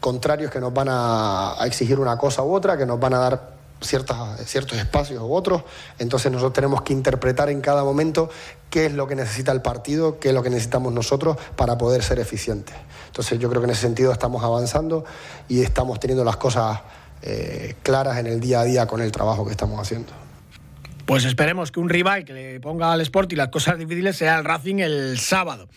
contrarios 0.00 0.50
que 0.50 0.60
nos 0.60 0.72
van 0.72 0.88
a 0.90 1.56
exigir 1.64 2.00
una 2.00 2.16
cosa 2.18 2.42
u 2.42 2.54
otra, 2.54 2.76
que 2.76 2.86
nos 2.86 2.98
van 2.98 3.14
a 3.14 3.18
dar 3.18 3.59
ciertos 3.80 4.78
espacios 4.78 5.22
u 5.22 5.32
otros. 5.32 5.62
Entonces 5.98 6.30
nosotros 6.30 6.52
tenemos 6.52 6.82
que 6.82 6.92
interpretar 6.92 7.50
en 7.50 7.60
cada 7.60 7.84
momento 7.84 8.30
qué 8.68 8.86
es 8.86 8.92
lo 8.92 9.06
que 9.06 9.16
necesita 9.16 9.52
el 9.52 9.62
partido, 9.62 10.18
qué 10.18 10.28
es 10.28 10.34
lo 10.34 10.42
que 10.42 10.50
necesitamos 10.50 10.92
nosotros 10.92 11.36
para 11.56 11.78
poder 11.78 12.02
ser 12.02 12.18
eficientes. 12.18 12.74
Entonces 13.06 13.38
yo 13.38 13.48
creo 13.48 13.60
que 13.60 13.66
en 13.66 13.72
ese 13.72 13.82
sentido 13.82 14.12
estamos 14.12 14.44
avanzando 14.44 15.04
y 15.48 15.62
estamos 15.62 15.98
teniendo 15.98 16.24
las 16.24 16.36
cosas 16.36 16.80
eh, 17.22 17.74
claras 17.82 18.18
en 18.18 18.26
el 18.26 18.40
día 18.40 18.60
a 18.60 18.64
día 18.64 18.86
con 18.86 19.00
el 19.00 19.12
trabajo 19.12 19.44
que 19.44 19.50
estamos 19.50 19.78
haciendo. 19.80 20.12
Pues 21.06 21.24
esperemos 21.24 21.72
que 21.72 21.80
un 21.80 21.88
rival 21.88 22.24
que 22.24 22.32
le 22.32 22.60
ponga 22.60 22.92
al 22.92 23.00
Sport 23.00 23.32
y 23.32 23.36
las 23.36 23.48
cosas 23.48 23.76
difíciles 23.78 24.16
sea 24.16 24.38
el 24.38 24.44
Racing 24.44 24.76
el 24.76 25.18
sábado. 25.18 25.68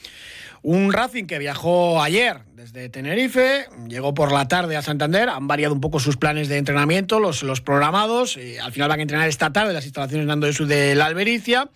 Un 0.63 0.93
Racing 0.93 1.25
que 1.25 1.39
viajó 1.39 2.01
ayer 2.01 2.38
desde 2.55 2.88
Tenerife, 2.88 3.67
llegó 3.89 4.13
por 4.13 4.32
la 4.32 4.48
tarde 4.48 4.77
a 4.77 4.82
Santander, 4.82 5.27
han 5.27 5.46
variado 5.46 5.74
un 5.74 5.82
poco 5.82 6.00
sus 6.00 6.15
planes 6.15 6.48
de 6.48 6.58
entrenamiento, 6.58 7.20
los, 7.20 7.43
los 7.43 7.60
programados, 7.60 8.38
y 8.38 8.58
al 8.58 8.72
final 8.72 8.88
van 8.88 9.00
a 9.00 9.01
entrenar 9.01 9.27
esta 9.27 9.51
tarde 9.51 9.74
las 9.74 9.84
instalaciones 9.84 10.25
Nando 10.25 10.48
Jesús 10.48 10.70
de 10.70 10.96
la 10.96 11.08
Albericia. 11.08 11.70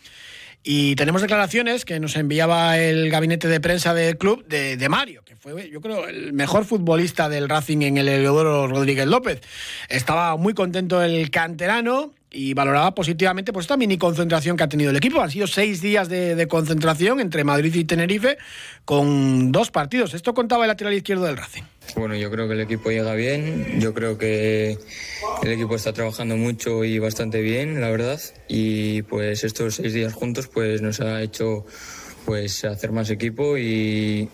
Y 0.63 0.95
tenemos 0.95 1.21
declaraciones 1.21 1.83
que 1.83 1.99
nos 1.99 2.15
enviaba 2.15 2.77
el 2.77 3.09
gabinete 3.09 3.49
de 3.49 3.59
prensa 3.59 3.93
del 3.93 4.17
club 4.17 4.45
de, 4.47 4.89
Mario, 4.89 5.21
que 5.25 5.35
fue, 5.35 5.69
yo 5.69 5.81
creo, 5.81 6.07
el 6.07 6.31
mejor 6.31 6.63
futbolista 6.63 7.27
del 7.27 7.49
Racing 7.49 7.81
en 7.81 7.97
el 7.97 8.07
Eleodoro 8.07 8.67
Rodríguez 8.67 9.07
López. 9.07 9.41
Estaba 9.89 10.35
muy 10.37 10.53
contento 10.53 11.03
el 11.03 11.29
canterano 11.29 12.13
y 12.37 12.53
valoraba 12.53 12.93
positivamente 12.93 13.51
pues 13.51 13.63
esta 13.63 13.77
mini 13.77 13.97
concentración 13.97 14.55
que 14.55 14.63
ha 14.63 14.69
tenido 14.69 14.91
el 14.91 14.97
equipo. 14.97 15.19
Han 15.19 15.31
sido 15.31 15.47
seis 15.47 15.81
días 15.81 16.07
de, 16.07 16.47
concentración 16.47 17.19
entre 17.19 17.43
Madrid 17.43 17.73
y 17.73 17.83
Tenerife 17.83 18.37
con 18.85 19.51
dos 19.51 19.71
partidos. 19.71 20.13
Esto 20.13 20.35
contaba 20.35 20.65
el 20.65 20.67
lateral 20.67 20.93
izquierdo 20.93 21.25
del 21.25 21.35
Racing. 21.35 21.63
Bueno, 21.95 22.15
yo 22.15 22.29
creo 22.29 22.47
que 22.47 22.53
el 22.53 22.61
equipo 22.61 22.91
llega 22.91 23.15
bien, 23.15 23.79
yo 23.79 23.91
creo 23.95 24.19
que 24.19 24.77
el 25.41 25.51
equipo 25.51 25.75
está 25.75 25.93
trabajando 25.93 26.37
mucho 26.37 26.83
y 26.83 26.99
bastante 26.99 27.41
bien, 27.41 27.81
la 27.81 27.89
verdad, 27.89 28.21
y 28.47 29.01
pues 29.03 29.43
estos 29.43 29.75
seis 29.75 29.93
días 29.93 30.13
juntos 30.13 30.47
pues 30.47 30.83
nos 30.83 31.01
ha 31.01 31.23
hecho 31.23 31.65
pues 32.25 32.63
hacer 32.65 32.91
más 32.91 33.09
equipo 33.09 33.57
y, 33.57 34.29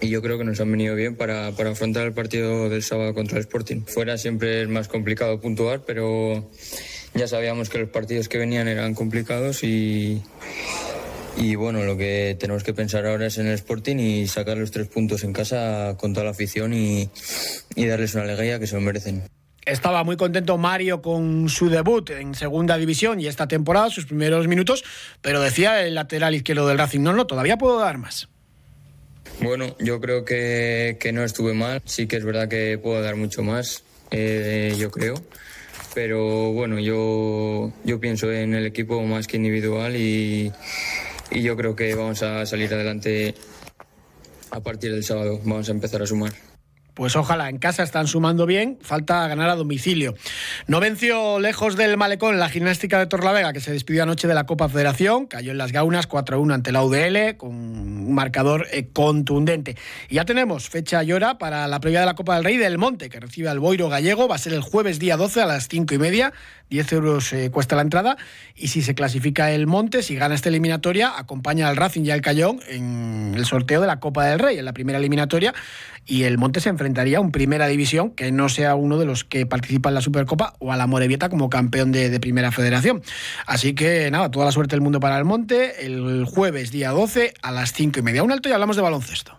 y 0.00 0.08
yo 0.08 0.22
creo 0.22 0.38
que 0.38 0.44
nos 0.44 0.60
han 0.60 0.70
venido 0.70 0.94
bien 0.94 1.16
para, 1.16 1.50
para, 1.52 1.70
afrontar 1.70 2.06
el 2.06 2.12
partido 2.12 2.68
del 2.68 2.84
sábado 2.84 3.14
contra 3.14 3.38
el 3.38 3.40
Sporting. 3.40 3.82
Fuera 3.84 4.16
siempre 4.16 4.62
es 4.62 4.68
más 4.68 4.86
complicado 4.86 5.40
puntuar, 5.40 5.82
pero 5.84 6.48
ya 7.14 7.26
sabíamos 7.26 7.68
que 7.68 7.78
los 7.78 7.88
partidos 7.88 8.28
que 8.28 8.38
venían 8.38 8.68
eran 8.68 8.94
complicados 8.94 9.64
y, 9.64 10.22
y 11.36 11.54
bueno, 11.54 11.82
lo 11.84 11.96
que 11.96 12.36
tenemos 12.38 12.62
que 12.62 12.72
pensar 12.72 13.06
ahora 13.06 13.26
es 13.26 13.38
en 13.38 13.46
el 13.46 13.54
Sporting 13.54 13.96
y 13.96 14.26
sacar 14.26 14.56
los 14.56 14.70
tres 14.70 14.88
puntos 14.88 15.24
en 15.24 15.32
casa 15.32 15.96
con 15.98 16.12
toda 16.12 16.24
la 16.24 16.30
afición 16.30 16.72
y, 16.72 17.10
y 17.74 17.86
darles 17.86 18.14
una 18.14 18.24
alegría 18.24 18.58
que 18.58 18.66
se 18.66 18.74
lo 18.74 18.80
merecen. 18.80 19.22
Estaba 19.66 20.04
muy 20.04 20.16
contento 20.16 20.56
Mario 20.56 21.02
con 21.02 21.48
su 21.48 21.68
debut 21.68 22.10
en 22.10 22.34
segunda 22.34 22.76
división 22.76 23.20
y 23.20 23.26
esta 23.26 23.46
temporada, 23.46 23.90
sus 23.90 24.06
primeros 24.06 24.48
minutos, 24.48 24.84
pero 25.20 25.40
decía 25.40 25.84
el 25.84 25.94
lateral 25.94 26.34
izquierdo 26.34 26.66
del 26.66 26.78
Racing, 26.78 27.00
no, 27.00 27.12
no, 27.12 27.26
todavía 27.26 27.58
puedo 27.58 27.78
dar 27.78 27.98
más. 27.98 28.28
Bueno, 29.42 29.76
yo 29.78 30.00
creo 30.00 30.24
que, 30.24 30.96
que 30.98 31.12
no 31.12 31.22
estuve 31.24 31.54
mal, 31.54 31.82
sí 31.84 32.06
que 32.06 32.16
es 32.16 32.24
verdad 32.24 32.48
que 32.48 32.78
puedo 32.78 33.00
dar 33.02 33.16
mucho 33.16 33.42
más, 33.42 33.84
eh, 34.10 34.74
yo 34.78 34.90
creo 34.90 35.22
pero 35.94 36.52
bueno, 36.52 36.78
yo, 36.78 37.72
yo 37.84 38.00
pienso 38.00 38.30
en 38.30 38.54
el 38.54 38.66
equipo 38.66 39.02
más 39.02 39.26
que 39.26 39.36
individual 39.36 39.96
y, 39.96 40.52
y 41.30 41.42
yo 41.42 41.56
creo 41.56 41.74
que 41.74 41.94
vamos 41.94 42.22
a 42.22 42.46
salir 42.46 42.72
adelante 42.72 43.34
a 44.50 44.60
partir 44.60 44.92
del 44.92 45.04
sábado, 45.04 45.40
vamos 45.44 45.68
a 45.68 45.72
empezar 45.72 46.02
a 46.02 46.06
sumar. 46.06 46.49
Pues 47.00 47.16
ojalá, 47.16 47.48
en 47.48 47.56
casa 47.56 47.82
están 47.82 48.06
sumando 48.06 48.44
bien, 48.44 48.76
falta 48.82 49.26
ganar 49.26 49.48
a 49.48 49.56
domicilio. 49.56 50.14
No 50.66 50.80
venció 50.80 51.40
lejos 51.40 51.74
del 51.74 51.96
malecón 51.96 52.38
la 52.38 52.50
gimnástica 52.50 52.98
de 52.98 53.06
Torlavega, 53.06 53.54
que 53.54 53.60
se 53.60 53.72
despidió 53.72 54.02
anoche 54.02 54.28
de 54.28 54.34
la 54.34 54.44
Copa 54.44 54.68
Federación, 54.68 55.24
cayó 55.24 55.52
en 55.52 55.56
las 55.56 55.72
gaunas 55.72 56.10
4-1 56.10 56.52
ante 56.52 56.72
la 56.72 56.84
UDL, 56.84 57.38
con 57.38 57.54
un 57.54 58.12
marcador 58.12 58.66
eh, 58.70 58.90
contundente. 58.92 59.78
Y 60.10 60.16
ya 60.16 60.26
tenemos 60.26 60.68
fecha 60.68 61.02
y 61.02 61.12
hora 61.12 61.38
para 61.38 61.66
la 61.68 61.80
previa 61.80 62.00
de 62.00 62.06
la 62.06 62.14
Copa 62.16 62.34
del 62.34 62.44
Rey 62.44 62.58
del 62.58 62.76
Monte, 62.76 63.08
que 63.08 63.18
recibe 63.18 63.48
al 63.48 63.60
Boiro 63.60 63.88
Gallego, 63.88 64.28
va 64.28 64.34
a 64.34 64.38
ser 64.38 64.52
el 64.52 64.60
jueves 64.60 64.98
día 64.98 65.16
12 65.16 65.40
a 65.40 65.46
las 65.46 65.68
5 65.68 65.94
y 65.94 65.98
media, 65.98 66.34
10 66.68 66.92
euros 66.92 67.32
eh, 67.32 67.50
cuesta 67.50 67.76
la 67.76 67.82
entrada, 67.82 68.18
y 68.54 68.68
si 68.68 68.82
se 68.82 68.94
clasifica 68.94 69.50
el 69.52 69.66
Monte, 69.66 70.02
si 70.02 70.16
gana 70.16 70.34
esta 70.34 70.50
eliminatoria, 70.50 71.16
acompaña 71.16 71.66
al 71.66 71.78
Racing 71.78 72.04
y 72.04 72.10
al 72.10 72.20
Cayón 72.20 72.60
en 72.68 73.32
el 73.34 73.46
sorteo 73.46 73.80
de 73.80 73.86
la 73.86 74.00
Copa 74.00 74.26
del 74.26 74.38
Rey, 74.38 74.58
en 74.58 74.66
la 74.66 74.74
primera 74.74 74.98
eliminatoria, 74.98 75.54
y 76.06 76.24
el 76.24 76.38
Monte 76.38 76.60
se 76.60 76.68
enfrentaría 76.68 77.18
a 77.18 77.20
un 77.20 77.32
Primera 77.32 77.66
División 77.66 78.10
que 78.10 78.32
no 78.32 78.48
sea 78.48 78.74
uno 78.74 78.98
de 78.98 79.06
los 79.06 79.24
que 79.24 79.46
participa 79.46 79.90
en 79.90 79.94
la 79.94 80.00
Supercopa 80.00 80.54
o 80.58 80.72
a 80.72 80.76
la 80.76 80.86
Morevieta 80.86 81.28
como 81.28 81.50
campeón 81.50 81.92
de, 81.92 82.10
de, 82.10 82.20
Primera 82.20 82.52
Federación. 82.52 83.02
Así 83.46 83.74
que 83.74 84.10
nada, 84.10 84.30
toda 84.30 84.46
la 84.46 84.52
suerte 84.52 84.76
del 84.76 84.82
mundo 84.82 85.00
para 85.00 85.18
el 85.18 85.24
Monte 85.24 85.86
el 85.86 86.24
jueves 86.24 86.70
día 86.70 86.90
12 86.90 87.34
a 87.42 87.50
las 87.52 87.72
5 87.72 88.00
y 88.00 88.02
media. 88.02 88.22
Un 88.22 88.32
alto 88.32 88.48
y 88.48 88.52
hablamos 88.52 88.76
de 88.76 88.82
baloncesto. 88.82 89.38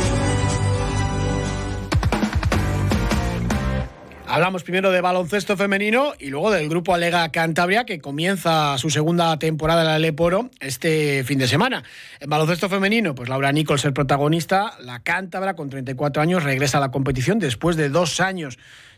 Hablamos 4.31 4.63
primero 4.63 4.91
de 4.91 5.01
baloncesto 5.01 5.57
femenino 5.57 6.13
y 6.17 6.29
luego 6.29 6.51
del 6.51 6.69
grupo 6.69 6.93
Alega 6.93 7.29
Cantabria 7.33 7.83
que 7.83 7.99
comienza 7.99 8.77
su 8.77 8.89
segunda 8.89 9.37
temporada 9.37 9.81
en 9.81 9.87
la 9.87 9.99
Leporo 9.99 10.49
este 10.61 11.25
fin 11.25 11.37
de 11.37 11.49
semana. 11.49 11.83
En 12.21 12.29
baloncesto 12.29 12.69
femenino, 12.69 13.13
pues 13.13 13.27
Laura 13.27 13.51
Nichols 13.51 13.83
el 13.83 13.91
protagonista, 13.91 14.77
la 14.79 15.01
cántabra 15.01 15.57
con 15.57 15.69
34 15.69 16.23
años 16.23 16.45
regresa 16.45 16.77
a 16.77 16.79
la 16.79 16.91
competición 16.91 17.39
después 17.39 17.75
de 17.75 17.89
dos 17.89 18.21
años 18.21 18.57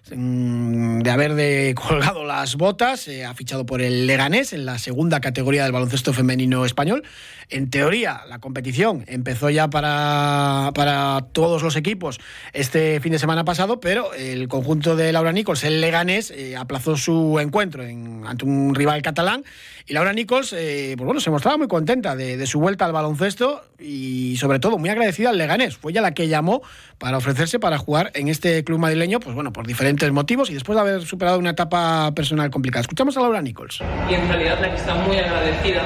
de 0.09 1.09
haber 1.09 1.75
colgado 1.75 2.25
las 2.25 2.55
botas, 2.55 3.07
eh, 3.07 3.25
ha 3.25 3.33
fichado 3.33 3.65
por 3.65 3.81
el 3.81 4.05
Leganés 4.05 4.51
en 4.53 4.65
la 4.65 4.77
segunda 4.77 5.21
categoría 5.21 5.63
del 5.63 5.71
baloncesto 5.71 6.13
femenino 6.13 6.65
español. 6.65 7.03
En 7.49 7.69
teoría, 7.69 8.21
la 8.27 8.39
competición 8.39 9.05
empezó 9.07 9.49
ya 9.49 9.69
para, 9.69 10.71
para 10.73 11.27
todos 11.31 11.61
los 11.63 11.75
equipos 11.75 12.19
este 12.51 12.99
fin 12.99 13.11
de 13.11 13.19
semana 13.19 13.45
pasado, 13.45 13.79
pero 13.79 14.13
el 14.13 14.47
conjunto 14.47 14.95
de 14.95 15.11
Laura 15.13 15.31
Nichols, 15.31 15.63
el 15.63 15.79
Leganés, 15.79 16.31
eh, 16.31 16.57
aplazó 16.57 16.97
su 16.97 17.39
encuentro 17.39 17.83
ante 17.83 18.45
un 18.45 18.75
rival 18.75 19.01
catalán 19.01 19.43
y 19.85 19.93
Laura 19.93 20.13
Nichols, 20.13 20.53
eh, 20.53 20.95
pues 20.97 21.05
bueno, 21.05 21.19
se 21.19 21.29
mostraba 21.29 21.57
muy 21.57 21.67
contenta 21.67 22.15
de, 22.15 22.37
de, 22.37 22.47
su 22.47 22.59
vuelta 22.59 22.85
al 22.85 22.93
baloncesto 22.93 23.63
y 23.79 24.37
sobre 24.37 24.59
todo 24.59 24.77
muy 24.77 24.89
agradecida 24.89 25.29
al 25.29 25.37
Leganés. 25.37 25.75
Fue 25.75 25.91
ella 25.91 26.01
la 26.01 26.13
que 26.13 26.29
llamó 26.29 26.61
para 26.97 27.17
ofrecerse 27.17 27.59
para 27.59 27.77
jugar 27.77 28.11
en 28.15 28.29
este 28.29 28.63
club 28.63 28.79
madrileño, 28.79 29.19
pues 29.19 29.35
bueno, 29.35 29.51
por 29.51 29.67
diferentes 29.67 29.92
motivos 30.11 30.49
y 30.49 30.53
después 30.53 30.75
de 30.75 30.81
haber 30.81 31.01
superado 31.05 31.39
una 31.39 31.51
etapa 31.51 32.11
personal 32.13 32.49
complicada. 32.49 32.81
Escuchamos 32.81 33.15
a 33.17 33.21
Laura 33.21 33.41
Nichols. 33.41 33.79
Y 34.09 34.13
en 34.13 34.27
realidad 34.27 34.59
la 34.61 34.69
que 34.69 34.75
está 34.75 34.95
muy 34.95 35.17
agradecida 35.17 35.81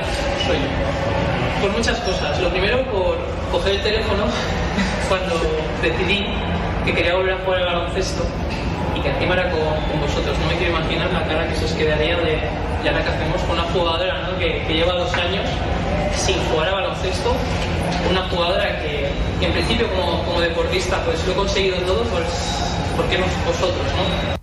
soy 0.45 0.57
yo. 0.57 1.61
Por 1.61 1.71
muchas 1.71 1.99
cosas. 1.99 2.39
Lo 2.41 2.49
primero 2.49 2.83
por 2.91 3.17
coger 3.51 3.75
el 3.75 3.81
teléfono 3.81 4.25
cuando 5.09 5.35
decidí 5.81 6.25
que 6.85 6.93
quería 6.93 7.15
volver 7.15 7.33
a 7.33 7.37
jugar 7.43 7.59
al 7.61 7.65
baloncesto 7.65 8.23
y 8.95 9.01
que 9.01 9.09
encima 9.09 9.33
era 9.33 9.51
con, 9.51 9.61
con, 9.91 10.01
vosotros. 10.01 10.37
No 10.39 10.47
me 10.47 10.57
quiero 10.57 10.77
imaginar 10.77 11.11
la 11.11 11.27
cara 11.27 11.47
que 11.47 11.55
se 11.55 11.65
os 11.65 11.71
quedaría 11.73 12.17
de 12.17 12.39
ya 12.83 12.91
la 12.91 13.03
que 13.03 13.09
hacemos 13.09 13.41
con 13.41 13.59
una 13.59 13.67
jugadora 13.69 14.29
¿no? 14.29 14.37
que, 14.39 14.63
que, 14.67 14.73
lleva 14.73 14.93
dos 14.93 15.13
años 15.13 15.45
sin 16.15 16.37
jugar 16.49 16.69
a 16.69 16.73
baloncesto. 16.73 17.35
Una 18.09 18.29
jugadora 18.29 18.81
que, 18.81 19.09
que 19.39 19.45
en 19.45 19.53
principio 19.53 19.87
como, 19.89 20.23
como, 20.23 20.41
deportista 20.41 21.03
pues 21.03 21.25
lo 21.25 21.33
he 21.33 21.35
conseguido 21.35 21.77
todo, 21.79 22.03
pues 22.03 22.25
¿por 22.95 23.09
qué 23.09 23.17
no 23.17 23.25
vosotros? 23.45 23.85
¿no? 23.95 24.37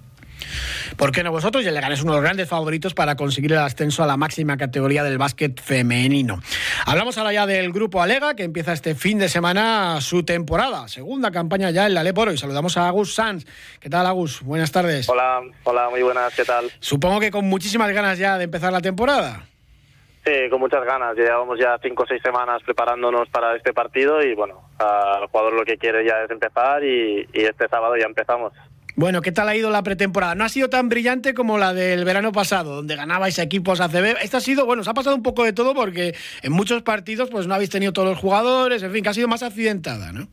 ¿Por 0.96 1.10
qué 1.10 1.24
no 1.24 1.32
vosotros? 1.32 1.64
Y 1.64 1.68
el 1.68 1.74
Leganés 1.74 1.98
es 1.98 2.04
uno 2.04 2.12
de 2.12 2.18
los 2.18 2.24
grandes 2.24 2.48
favoritos 2.48 2.94
para 2.94 3.16
conseguir 3.16 3.52
el 3.52 3.58
ascenso 3.58 4.02
a 4.04 4.06
la 4.06 4.16
máxima 4.16 4.56
categoría 4.56 5.02
del 5.02 5.18
básquet 5.18 5.60
femenino. 5.60 6.40
Hablamos 6.86 7.18
ahora 7.18 7.32
ya 7.32 7.46
del 7.46 7.72
grupo 7.72 8.00
Alega, 8.00 8.34
que 8.34 8.44
empieza 8.44 8.72
este 8.72 8.94
fin 8.94 9.18
de 9.18 9.28
semana 9.28 10.00
su 10.00 10.24
temporada. 10.24 10.86
Segunda 10.86 11.30
campaña 11.30 11.70
ya 11.70 11.86
en 11.86 11.94
la 11.94 12.04
Leporo. 12.04 12.32
Y 12.32 12.38
saludamos 12.38 12.76
a 12.76 12.86
Agus 12.86 13.14
Sanz. 13.14 13.44
¿Qué 13.80 13.90
tal, 13.90 14.06
Agus? 14.06 14.42
Buenas 14.42 14.70
tardes. 14.70 15.08
Hola, 15.08 15.40
hola, 15.64 15.90
muy 15.90 16.02
buenas. 16.02 16.32
¿Qué 16.34 16.44
tal? 16.44 16.70
Supongo 16.78 17.18
que 17.18 17.30
con 17.30 17.46
muchísimas 17.46 17.90
ganas 17.92 18.18
ya 18.18 18.38
de 18.38 18.44
empezar 18.44 18.72
la 18.72 18.80
temporada. 18.80 19.46
Sí, 20.24 20.48
con 20.48 20.60
muchas 20.60 20.84
ganas. 20.84 21.14
Llevamos 21.16 21.58
ya 21.58 21.78
cinco 21.82 22.04
o 22.04 22.06
seis 22.06 22.22
semanas 22.22 22.62
preparándonos 22.64 23.28
para 23.28 23.54
este 23.56 23.74
partido 23.74 24.22
y 24.22 24.34
bueno, 24.34 24.70
el 25.20 25.26
jugador 25.28 25.52
lo 25.52 25.64
que 25.64 25.76
quiere 25.76 26.04
ya 26.04 26.22
es 26.22 26.30
empezar 26.30 26.82
y, 26.82 27.28
y 27.32 27.44
este 27.44 27.68
sábado 27.68 27.96
ya 27.96 28.06
empezamos. 28.06 28.52
Bueno, 28.96 29.22
¿qué 29.22 29.32
tal 29.32 29.48
ha 29.48 29.56
ido 29.56 29.70
la 29.70 29.82
pretemporada? 29.82 30.36
No 30.36 30.44
ha 30.44 30.48
sido 30.48 30.70
tan 30.70 30.88
brillante 30.88 31.34
como 31.34 31.58
la 31.58 31.74
del 31.74 32.04
verano 32.04 32.30
pasado, 32.30 32.76
donde 32.76 32.94
ganabais 32.94 33.38
equipos 33.40 33.80
ACB. 33.80 34.22
Esta 34.22 34.36
ha 34.36 34.40
sido, 34.40 34.66
bueno, 34.66 34.82
os 34.82 34.88
ha 34.88 34.94
pasado 34.94 35.16
un 35.16 35.22
poco 35.22 35.42
de 35.44 35.52
todo 35.52 35.74
porque 35.74 36.14
en 36.42 36.52
muchos 36.52 36.82
partidos 36.82 37.28
pues 37.28 37.48
no 37.48 37.54
habéis 37.54 37.70
tenido 37.70 37.92
todos 37.92 38.08
los 38.08 38.18
jugadores, 38.18 38.84
en 38.84 38.92
fin, 38.92 39.02
que 39.02 39.08
ha 39.08 39.14
sido 39.14 39.26
más 39.26 39.42
accidentada, 39.42 40.12
¿no? 40.12 40.28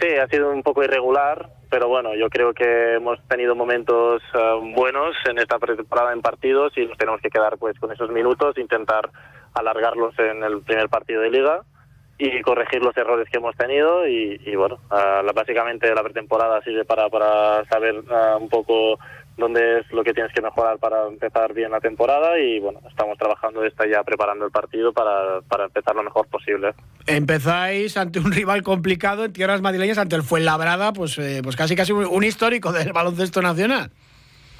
Sí, 0.00 0.06
ha 0.22 0.28
sido 0.28 0.50
un 0.52 0.62
poco 0.62 0.84
irregular, 0.84 1.48
pero 1.70 1.88
bueno, 1.88 2.14
yo 2.14 2.28
creo 2.30 2.52
que 2.54 2.94
hemos 2.94 3.18
tenido 3.28 3.54
momentos 3.54 4.22
uh, 4.34 4.60
buenos 4.74 5.16
en 5.28 5.38
esta 5.38 5.58
pretemporada 5.58 6.12
en 6.12 6.22
partidos 6.22 6.72
y 6.76 6.86
nos 6.86 6.98
tenemos 6.98 7.20
que 7.20 7.30
quedar 7.30 7.58
pues 7.58 7.78
con 7.78 7.92
esos 7.92 8.10
minutos, 8.10 8.58
intentar 8.58 9.10
alargarlos 9.54 10.18
en 10.18 10.42
el 10.42 10.62
primer 10.62 10.88
partido 10.88 11.22
de 11.22 11.30
liga 11.30 11.62
y 12.18 12.40
corregir 12.40 12.82
los 12.82 12.96
errores 12.96 13.28
que 13.30 13.38
hemos 13.38 13.56
tenido 13.56 14.06
y, 14.06 14.40
y 14.44 14.56
bueno, 14.56 14.78
uh, 14.90 15.32
básicamente 15.34 15.94
la 15.94 16.02
pretemporada 16.02 16.62
sirve 16.62 16.84
para, 16.84 17.08
para 17.08 17.64
saber 17.66 17.96
uh, 17.96 18.36
un 18.40 18.48
poco 18.48 18.98
dónde 19.36 19.80
es 19.80 19.92
lo 19.92 20.02
que 20.02 20.14
tienes 20.14 20.32
que 20.32 20.40
mejorar 20.40 20.78
para 20.78 21.06
empezar 21.06 21.52
bien 21.52 21.70
la 21.70 21.80
temporada 21.80 22.38
y 22.38 22.58
bueno, 22.58 22.80
estamos 22.88 23.18
trabajando 23.18 23.64
esta 23.64 23.86
ya 23.86 24.02
preparando 24.02 24.46
el 24.46 24.50
partido 24.50 24.92
para, 24.92 25.40
para 25.42 25.64
empezar 25.64 25.94
lo 25.94 26.02
mejor 26.02 26.26
posible. 26.28 26.74
Empezáis 27.06 27.96
ante 27.96 28.18
un 28.18 28.32
rival 28.32 28.62
complicado 28.62 29.24
en 29.24 29.32
tierras 29.32 29.60
madrileñas, 29.60 29.98
ante 29.98 30.16
el 30.16 30.22
Fuenlabrada, 30.22 30.92
pues, 30.92 31.18
eh, 31.18 31.40
pues 31.42 31.56
casi 31.56 31.76
casi 31.76 31.92
un 31.92 32.24
histórico 32.24 32.72
del 32.72 32.92
baloncesto 32.92 33.42
nacional. 33.42 33.90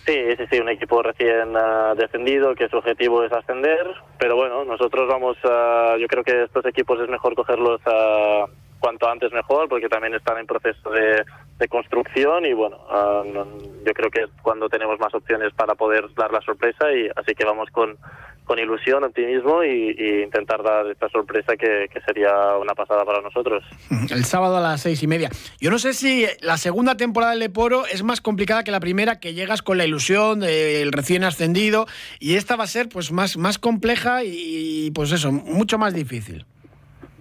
Sí, 0.07 0.17
sí, 0.39 0.45
sí, 0.49 0.61
un 0.61 0.69
equipo 0.69 1.03
recién 1.03 1.57
uh, 1.57 1.97
descendido 1.97 2.55
que 2.55 2.69
su 2.69 2.77
objetivo 2.77 3.25
es 3.25 3.33
ascender, 3.33 3.89
pero 4.21 4.37
bueno, 4.37 4.65
nosotros 4.65 5.09
vamos, 5.09 5.37
uh, 5.43 5.99
yo 5.99 6.07
creo 6.07 6.23
que 6.23 6.45
estos 6.45 6.65
equipos 6.65 7.01
es 7.01 7.09
mejor 7.09 7.35
cogerlos 7.35 7.81
uh, 7.87 8.49
cuanto 8.81 9.09
antes 9.09 9.33
mejor 9.33 9.69
porque 9.69 9.89
también 9.89 10.15
están 10.15 10.39
en 10.39 10.47
proceso 10.47 10.91
de, 10.91 11.25
construcción 11.69 12.45
y 12.45 12.53
bueno, 12.53 12.79
yo 13.85 13.93
creo 13.93 14.11
que 14.11 14.23
es 14.23 14.31
cuando 14.43 14.69
tenemos 14.69 15.01
más 15.01 15.13
opciones 15.15 15.53
para 15.55 15.75
poder 15.75 16.05
dar 16.15 16.31
la 16.31 16.41
sorpresa 16.43 16.93
y 16.93 17.09
así 17.17 17.35
que 17.35 17.45
vamos 17.45 17.71
con, 17.71 17.97
con 18.45 18.59
ilusión, 18.59 19.03
optimismo 19.03 19.65
y, 19.65 20.23
intentar 20.23 20.63
dar 20.63 20.87
esta 20.87 21.09
sorpresa 21.09 21.57
que, 21.57 21.89
que, 21.93 22.01
sería 22.03 22.57
una 22.61 22.75
pasada 22.75 23.05
para 23.05 23.21
nosotros. 23.21 23.65
El 24.11 24.25
sábado 24.25 24.59
a 24.59 24.61
las 24.61 24.83
seis 24.83 25.03
y 25.03 25.07
media. 25.07 25.31
Yo 25.61 25.71
no 25.71 25.79
sé 25.79 25.93
si 25.93 26.27
la 26.41 26.57
segunda 26.57 26.97
temporada 26.97 27.33
del 27.33 27.41
Leporo 27.41 27.87
es 27.87 28.03
más 28.05 28.21
complicada 28.21 28.63
que 28.63 28.71
la 28.71 28.81
primera, 28.81 29.19
que 29.19 29.35
llegas 29.35 29.63
con 29.63 29.79
la 29.79 29.85
ilusión 29.85 30.41
del 30.41 30.93
recién 30.93 31.25
ascendido 31.25 31.87
y 32.21 32.37
esta 32.37 32.57
va 32.57 32.65
a 32.65 32.69
ser 32.69 32.89
pues 32.89 33.11
más, 33.11 33.37
más 33.37 33.59
compleja 33.59 34.23
y 34.25 34.91
pues 34.93 35.11
eso, 35.11 35.33
mucho 35.33 35.79
más 35.79 35.95
difícil. 35.95 36.47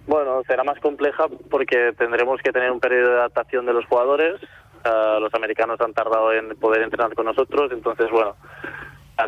Bueno, 0.06 0.42
será 0.46 0.62
más 0.62 0.78
compleja 0.78 1.26
porque 1.50 1.92
tendremos 1.98 2.40
que 2.40 2.52
tener 2.52 2.70
un 2.70 2.80
periodo 2.80 3.10
de 3.10 3.18
adaptación 3.18 3.66
de 3.66 3.72
los 3.72 3.86
jugadores. 3.86 4.40
Uh, 4.84 5.18
los 5.18 5.34
americanos 5.34 5.80
han 5.80 5.92
tardado 5.94 6.32
en 6.32 6.50
poder 6.56 6.82
entrenar 6.82 7.12
con 7.14 7.26
nosotros, 7.26 7.72
entonces, 7.72 8.08
bueno, 8.10 8.36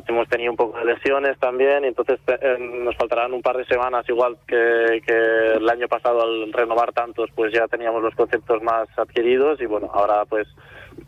hemos 0.07 0.29
tenido 0.29 0.53
un 0.53 0.57
poco 0.57 0.79
de 0.79 0.85
lesiones 0.85 1.37
también, 1.41 1.85
y 1.85 1.89
entonces 1.89 2.21
eh, 2.29 2.57
nos 2.59 2.95
faltarán 2.97 3.33
un 3.33 3.43
par 3.43 3.57
de 3.57 3.65
semanas, 3.65 4.09
igual 4.09 4.37
que, 4.47 5.03
que, 5.05 5.53
el 5.57 5.69
año 5.69 5.89
pasado 5.89 6.23
al 6.23 6.53
renovar 6.53 6.93
tantos, 6.93 7.31
pues 7.35 7.53
ya 7.53 7.67
teníamos 7.67 8.03
los 8.03 8.15
conceptos 8.15 8.63
más 8.63 8.87
adquiridos 8.97 9.61
y 9.61 9.67
bueno, 9.67 9.91
ahora 9.93 10.25
pues 10.27 10.47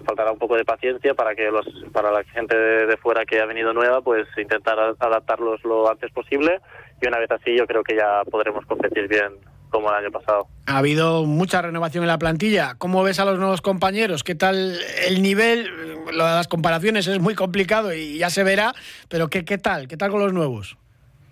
faltará 0.04 0.32
un 0.32 0.38
poco 0.38 0.56
de 0.56 0.64
paciencia 0.64 1.14
para 1.14 1.34
que 1.34 1.50
los 1.50 1.66
para 1.92 2.10
la 2.10 2.24
gente 2.24 2.56
de, 2.56 2.86
de 2.86 2.96
fuera 2.96 3.24
que 3.24 3.40
ha 3.40 3.46
venido 3.46 3.72
nueva, 3.72 4.00
pues 4.00 4.26
intentar 4.36 4.78
adaptarlos 4.98 5.62
lo 5.64 5.88
antes 5.88 6.10
posible 6.12 6.60
y 7.00 7.06
una 7.06 7.18
vez 7.18 7.30
así 7.30 7.56
yo 7.56 7.66
creo 7.66 7.82
que 7.82 7.96
ya 7.96 8.22
podremos 8.30 8.64
competir 8.66 9.08
bien 9.08 9.32
como 9.70 9.88
el 9.90 9.96
año 9.96 10.10
pasado. 10.10 10.46
Ha 10.66 10.78
habido 10.78 11.24
mucha 11.24 11.62
renovación 11.62 12.04
en 12.04 12.08
la 12.08 12.18
plantilla. 12.18 12.74
¿Cómo 12.78 13.02
ves 13.02 13.20
a 13.20 13.24
los 13.24 13.38
nuevos 13.38 13.62
compañeros? 13.62 14.22
¿Qué 14.22 14.34
tal 14.34 14.78
el 15.06 15.22
nivel? 15.22 15.70
Lo 16.12 16.26
de 16.26 16.32
las 16.32 16.48
comparaciones 16.48 17.06
es 17.06 17.20
muy 17.20 17.34
complicado 17.34 17.94
y 17.94 18.18
ya 18.18 18.30
se 18.30 18.44
verá, 18.44 18.74
pero 19.08 19.28
¿qué, 19.28 19.44
qué 19.44 19.58
tal? 19.58 19.88
¿Qué 19.88 19.96
tal 19.96 20.10
con 20.10 20.20
los 20.20 20.32
nuevos? 20.32 20.76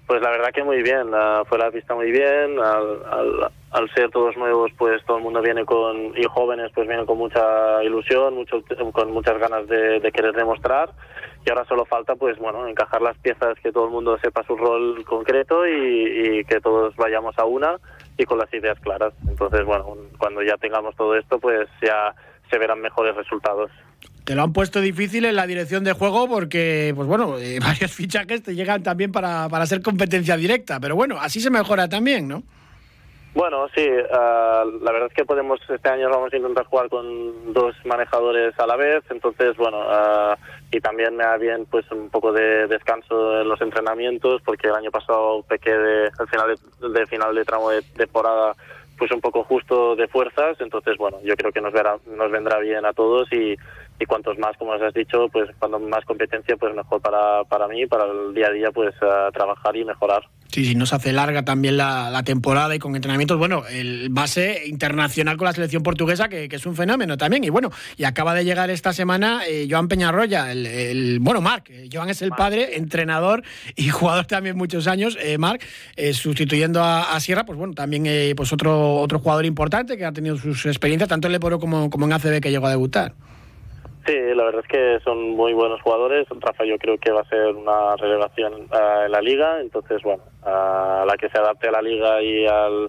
Pues 0.09 0.23
la 0.23 0.31
verdad 0.31 0.53
que 0.55 0.65
muy 0.65 0.83
bien, 0.83 1.13
uh, 1.13 1.45
fue 1.45 1.59
la 1.59 1.71
pista 1.71 1.95
muy 1.95 2.11
bien, 2.11 2.59
al, 2.59 3.05
al, 3.11 3.51
al, 3.73 3.95
ser 3.95 4.11
todos 4.11 4.35
nuevos 4.39 4.71
pues 4.79 5.05
todo 5.05 5.19
el 5.19 5.23
mundo 5.23 5.43
viene 5.43 5.67
con, 5.67 6.17
y 6.17 6.25
jóvenes 6.25 6.71
pues 6.75 6.89
vienen 6.89 7.05
con 7.05 7.19
mucha 7.19 7.85
ilusión, 7.85 8.35
mucho, 8.35 8.63
con 8.93 9.13
muchas 9.13 9.39
ganas 9.39 9.69
de, 9.69 10.01
de 10.01 10.11
querer 10.11 10.33
demostrar 10.33 10.93
y 11.45 11.51
ahora 11.51 11.67
solo 11.67 11.85
falta 11.85 12.17
pues 12.17 12.39
bueno 12.39 12.67
encajar 12.67 13.03
las 13.03 13.19
piezas 13.19 13.59
que 13.63 13.71
todo 13.71 13.85
el 13.85 13.91
mundo 13.91 14.19
sepa 14.23 14.43
su 14.45 14.57
rol 14.57 15.05
concreto 15.05 15.67
y, 15.67 16.39
y 16.39 16.45
que 16.45 16.59
todos 16.63 16.97
vayamos 16.97 17.39
a 17.39 17.45
una 17.45 17.77
y 18.19 18.25
con 18.25 18.39
las 18.39 18.53
ideas 18.53 18.79
claras. 18.81 19.15
Entonces, 19.27 19.65
bueno, 19.65 19.97
cuando 20.19 20.43
ya 20.43 20.57
tengamos 20.57 20.95
todo 20.97 21.17
esto, 21.17 21.39
pues 21.39 21.69
ya 21.81 22.15
se 22.51 22.59
verán 22.59 22.81
mejores 22.81 23.15
resultados. 23.15 23.71
Te 24.25 24.35
lo 24.35 24.43
han 24.43 24.53
puesto 24.53 24.81
difícil 24.81 25.25
en 25.25 25.37
la 25.37 25.47
dirección 25.47 25.85
de 25.85 25.93
juego 25.93 26.29
porque, 26.29 26.93
pues 26.95 27.09
bueno, 27.09 27.39
eh, 27.39 27.59
varios 27.63 27.93
fichajes 27.93 28.43
te 28.43 28.55
llegan 28.55 28.83
también 28.83 29.13
para, 29.13 29.49
para 29.49 29.65
ser 29.67 29.81
competencia 29.81 30.37
directa, 30.37 30.81
pero 30.81 30.97
bueno, 30.97 31.17
así 31.19 31.41
se 31.41 31.49
mejora 31.49 31.89
también, 31.89 32.29
¿no? 32.29 32.43
Bueno, 33.39 33.69
sí, 33.73 33.89
uh, 33.89 34.83
la 34.83 34.91
verdad 34.91 35.07
es 35.07 35.15
que 35.15 35.25
podemos, 35.25 35.61
este 35.71 35.89
año 35.89 36.11
vamos 36.11 36.33
a 36.33 36.37
intentar 36.37 36.65
jugar 36.65 36.89
con 36.89 37.53
dos 37.53 37.73
manejadores 37.85 38.59
a 38.59 38.67
la 38.67 38.75
vez, 38.75 39.05
entonces, 39.11 39.57
bueno, 39.57 39.79
uh, 39.79 40.35
y 40.73 40.81
también 40.81 41.15
me 41.15 41.23
da 41.23 41.37
bien 41.37 41.65
pues 41.71 41.89
un 41.93 42.11
poco 42.11 42.33
de 42.33 42.67
descanso 42.67 43.41
en 43.41 43.49
los 43.49 43.61
entrenamientos, 43.61 44.43
porque 44.45 44.67
el 44.67 44.75
año 44.75 44.91
pasado 44.91 45.45
pequé 45.45 45.71
de, 45.71 46.11
al 46.19 46.29
final 46.29 46.57
de, 46.81 46.89
de 46.89 47.07
final 47.07 47.33
de 47.33 47.45
tramo 47.45 47.71
de 47.71 47.83
temporada 47.83 48.57
pues 48.99 49.13
un 49.13 49.21
poco 49.21 49.45
justo 49.45 49.95
de 49.95 50.09
fuerzas, 50.09 50.61
entonces 50.61 50.97
bueno, 50.97 51.19
yo 51.23 51.37
creo 51.37 51.53
que 51.53 51.61
nos 51.61 51.73
verá, 51.73 51.97
nos 52.09 52.33
vendrá 52.33 52.59
bien 52.59 52.85
a 52.87 52.93
todos 52.93 53.33
y, 53.33 53.55
y 54.01 54.07
cuantos 54.07 54.39
más, 54.39 54.57
como 54.57 54.73
os 54.73 54.83
has 54.83 54.95
dicho, 54.95 55.29
pues 55.33 55.51
cuando 55.59 55.79
más 55.79 56.05
competencia, 56.05 56.57
pues 56.57 56.75
mejor 56.75 57.01
para, 57.01 57.45
para 57.45 57.67
mí, 57.69 57.87
para 57.87 58.05
el 58.05 58.35
día 58.35 58.49
a 58.49 58.53
día, 58.53 58.71
pues 58.73 58.95
uh, 59.03 59.33
trabajar 59.33 59.77
y 59.77 59.85
mejorar. 59.85 60.23
Sí, 60.51 60.65
sí, 60.65 60.75
nos 60.75 60.95
hace 60.95 61.13
larga 61.13 61.45
también 61.45 61.77
la, 61.77 62.09
la, 62.11 62.23
temporada 62.23 62.75
y 62.75 62.79
con 62.79 62.97
entrenamientos, 62.97 63.37
bueno, 63.37 63.65
el 63.71 64.09
base 64.11 64.63
internacional 64.67 65.37
con 65.37 65.45
la 65.45 65.53
selección 65.53 65.83
portuguesa, 65.83 66.31
que, 66.31 66.49
que, 66.49 66.57
es 66.57 66.65
un 66.65 66.75
fenómeno 66.75 67.19
también. 67.19 67.45
Y 67.45 67.51
bueno, 67.51 67.71
y 67.99 68.05
acaba 68.05 68.35
de 68.35 68.47
llegar 68.47 68.71
esta 68.71 68.95
semana 68.95 69.43
eh, 69.47 69.69
Joan 69.71 69.89
Peñarroya, 69.89 70.51
el, 70.51 70.65
el, 70.65 71.19
bueno, 71.21 71.43
Marc, 71.43 71.71
Joan 71.93 72.09
es 72.09 72.23
el 72.23 72.31
Marc. 72.31 72.39
padre, 72.39 72.77
entrenador 72.79 73.43
y 73.77 73.91
jugador 73.91 74.25
también 74.25 74.57
muchos 74.57 74.87
años, 74.87 75.19
eh, 75.21 75.37
Marc, 75.37 75.63
eh, 75.97 76.15
sustituyendo 76.15 76.83
a, 76.83 77.15
a, 77.15 77.21
Sierra, 77.21 77.45
pues 77.45 77.59
bueno, 77.59 77.75
también 77.75 78.07
eh, 78.07 78.33
pues 78.35 78.51
otro, 78.51 78.97
otro 78.97 79.19
jugador 79.19 79.45
importante 79.45 79.99
que 79.99 80.07
ha 80.07 80.13
tenido 80.13 80.39
sus 80.39 80.65
experiencias, 80.65 81.11
tanto 81.11 81.29
en 81.29 81.33
Leporo 81.33 81.59
como, 81.59 81.91
como 81.91 82.07
en 82.07 82.15
ACB 82.15 82.41
que 82.41 82.51
llegó 82.51 82.69
a 82.69 82.71
debutar. 82.71 83.15
Sí, 84.09 84.17
la 84.35 84.45
verdad 84.45 84.63
es 84.65 84.69
que 84.69 85.01
son 85.05 85.19
muy 85.37 85.53
buenos 85.53 85.83
jugadores. 85.83 86.27
Rafa 86.41 86.65
yo 86.65 86.79
creo 86.79 86.97
que 86.97 87.13
va 87.13 87.21
a 87.21 87.29
ser 87.29 87.55
una 87.55 87.95
relevación 87.97 88.55
uh, 88.55 89.05
en 89.05 89.13
la 89.13 89.21
liga, 89.21 89.61
entonces 89.61 90.03
bueno, 90.03 90.23
a 90.45 91.05
la 91.07 91.15
que 91.19 91.29
se 91.29 91.37
adapte 91.37 91.69
a 91.69 91.73
la 91.73 91.83
liga 91.83 92.23
y 92.23 92.47
al, 92.47 92.89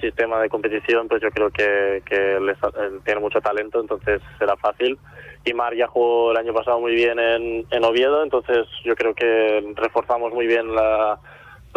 sistema 0.00 0.40
de 0.40 0.48
competición, 0.48 1.06
pues 1.06 1.22
yo 1.22 1.30
creo 1.30 1.50
que, 1.50 2.02
les, 2.40 2.56
eh, 2.56 2.98
tiene 3.04 3.20
mucho 3.20 3.40
talento, 3.40 3.80
entonces 3.80 4.20
será 4.36 4.56
fácil. 4.56 4.98
Y 5.44 5.54
Mar 5.54 5.76
ya 5.76 5.86
jugó 5.86 6.32
el 6.32 6.38
año 6.38 6.52
pasado 6.52 6.80
muy 6.80 6.96
bien 6.96 7.20
en, 7.20 7.84
Oviedo, 7.84 8.24
entonces 8.24 8.66
yo 8.84 8.96
creo 8.96 9.14
que 9.14 9.64
reforzamos 9.76 10.34
muy 10.34 10.48
bien 10.48 10.74
la, 10.74 11.20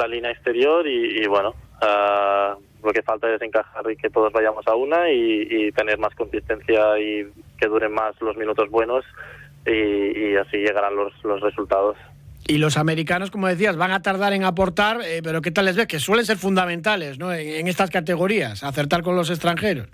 línea 0.07 0.31
exterior 0.31 0.87
y, 0.87 1.27
bueno, 1.27 1.53
uh, 1.83 2.59
lo 2.83 2.93
que 2.93 3.03
falta 3.03 3.31
es 3.31 3.41
encajar 3.43 3.91
y 3.91 3.95
que 3.95 4.09
todos 4.09 4.33
vayamos 4.33 4.65
a 4.67 4.73
una 4.73 5.11
y 5.11 5.71
tener 5.73 5.99
más 5.99 6.15
consistencia 6.15 6.97
y 6.97 7.27
que 7.59 7.67
duren 7.67 7.93
más 7.93 8.19
los 8.21 8.37
minutos 8.37 8.69
buenos 8.69 9.05
y, 9.65 9.71
y 9.71 10.35
así 10.35 10.57
llegarán 10.57 10.95
los, 10.95 11.13
los, 11.23 11.41
resultados. 11.41 11.97
Y 12.47 12.57
los 12.57 12.77
americanos, 12.77 13.31
como 13.31 13.47
decías, 13.47 13.77
van 13.77 13.91
a 13.91 14.01
tardar 14.01 14.33
en 14.33 14.43
aportar, 14.43 15.01
eh, 15.03 15.21
pero 15.23 15.41
¿qué 15.41 15.51
tal 15.51 15.65
les 15.65 15.75
ves? 15.75 15.87
Que 15.87 15.99
suelen 15.99 16.25
ser 16.25 16.37
fundamentales 16.37 17.19
¿no? 17.19 17.33
en, 17.33 17.47
en 17.47 17.67
estas 17.67 17.89
categorías, 17.89 18.63
acertar 18.63 19.03
con 19.03 19.15
los 19.15 19.29
extranjeros. 19.29 19.87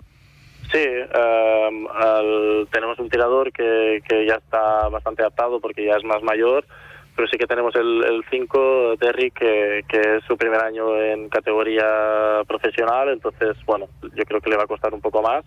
Sí, 0.72 0.84
um, 0.84 1.86
al, 1.94 2.68
tenemos 2.72 2.98
un 2.98 3.08
tirador 3.08 3.52
que, 3.52 4.02
que 4.08 4.26
ya 4.26 4.34
está 4.36 4.88
bastante 4.88 5.22
adaptado 5.22 5.60
porque 5.60 5.84
ya 5.84 5.96
es 5.96 6.04
más 6.04 6.22
mayor, 6.22 6.64
pero 7.14 7.28
sí 7.28 7.38
que 7.38 7.46
tenemos 7.46 7.74
el 7.76 8.24
5, 8.28 8.96
Derrick, 8.98 9.38
que, 9.38 9.84
que, 9.88 10.16
es 10.16 10.24
su 10.24 10.36
primer 10.36 10.60
año 10.60 11.00
en 11.00 11.28
categoría 11.28 12.42
profesional, 12.48 13.10
entonces, 13.10 13.56
bueno, 13.64 13.86
yo 14.14 14.24
creo 14.24 14.40
que 14.40 14.50
le 14.50 14.56
va 14.56 14.64
a 14.64 14.68
costar 14.68 14.92
un 14.92 15.00
poco 15.00 15.22
más, 15.22 15.44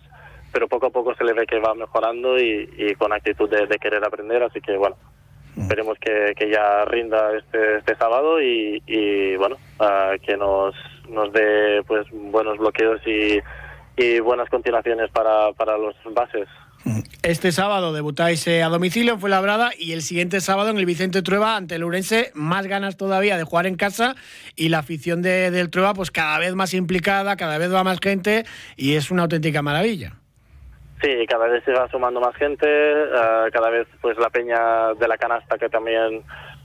pero 0.52 0.68
poco 0.68 0.86
a 0.86 0.90
poco 0.90 1.14
se 1.14 1.24
le 1.24 1.32
ve 1.32 1.46
que 1.46 1.58
va 1.58 1.74
mejorando 1.74 2.38
y, 2.38 2.68
y 2.76 2.94
con 2.94 3.12
actitud 3.12 3.48
de, 3.48 3.66
de, 3.66 3.78
querer 3.78 4.04
aprender, 4.04 4.42
así 4.42 4.60
que, 4.60 4.76
bueno, 4.76 4.96
esperemos 5.56 5.98
que, 5.98 6.34
que 6.36 6.50
ya 6.50 6.84
rinda 6.84 7.36
este, 7.36 7.78
este 7.78 7.96
sábado 7.96 8.40
y, 8.40 8.82
y 8.86 9.36
bueno, 9.36 9.56
uh, 9.78 10.18
que 10.24 10.36
nos, 10.36 10.74
nos 11.08 11.32
dé 11.32 11.82
pues 11.86 12.06
buenos 12.12 12.58
bloqueos 12.58 13.00
y, 13.06 13.38
y 13.96 14.20
buenas 14.20 14.48
continuaciones 14.48 15.10
para, 15.10 15.52
para 15.52 15.76
los 15.76 15.94
bases. 16.12 16.48
Este 17.22 17.52
sábado 17.52 17.92
debutáis 17.92 18.48
a 18.48 18.68
domicilio 18.68 19.12
en 19.12 19.20
Fuenlabrada 19.20 19.70
y 19.78 19.92
el 19.92 20.00
siguiente 20.00 20.40
sábado 20.40 20.70
en 20.70 20.78
el 20.78 20.86
Vicente 20.86 21.20
Trueba 21.20 21.56
ante 21.56 21.74
el 21.74 21.84
Urense, 21.84 22.32
más 22.34 22.66
ganas 22.66 22.96
todavía 22.96 23.36
de 23.36 23.44
jugar 23.44 23.66
en 23.66 23.76
casa 23.76 24.14
y 24.56 24.70
la 24.70 24.78
afición 24.78 25.20
de, 25.20 25.50
del 25.50 25.68
Trueba 25.68 25.92
pues 25.92 26.10
cada 26.10 26.38
vez 26.38 26.54
más 26.54 26.72
implicada, 26.72 27.36
cada 27.36 27.58
vez 27.58 27.72
va 27.72 27.84
más 27.84 27.98
gente 28.00 28.46
y 28.76 28.94
es 28.94 29.10
una 29.10 29.24
auténtica 29.24 29.60
maravilla. 29.60 30.19
Sí, 31.02 31.26
cada 31.26 31.46
vez 31.46 31.64
se 31.64 31.72
va 31.72 31.88
sumando 31.88 32.20
más 32.20 32.34
gente, 32.36 32.66
uh, 32.66 33.50
cada 33.50 33.70
vez 33.70 33.88
pues 34.02 34.18
la 34.18 34.28
peña 34.28 34.92
de 34.94 35.08
la 35.08 35.16
canasta 35.16 35.56
que 35.56 35.70
también 35.70 36.22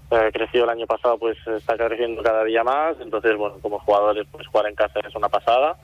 uh, 0.09 0.31
creció 0.33 0.65
el 0.65 0.69
año 0.69 0.85
pasado 0.85 1.17
pues 1.17 1.37
está 1.47 1.77
creciendo 1.77 2.21
cada 2.21 2.43
día 2.43 2.63
más, 2.63 2.97
entonces 2.99 3.37
bueno, 3.37 3.57
como 3.61 3.79
jugadores 3.79 4.27
pues 4.31 4.45
jugar 4.47 4.67
en 4.67 4.75
casa 4.75 4.99
es 5.07 5.15
una 5.15 5.29
pasada. 5.29 5.77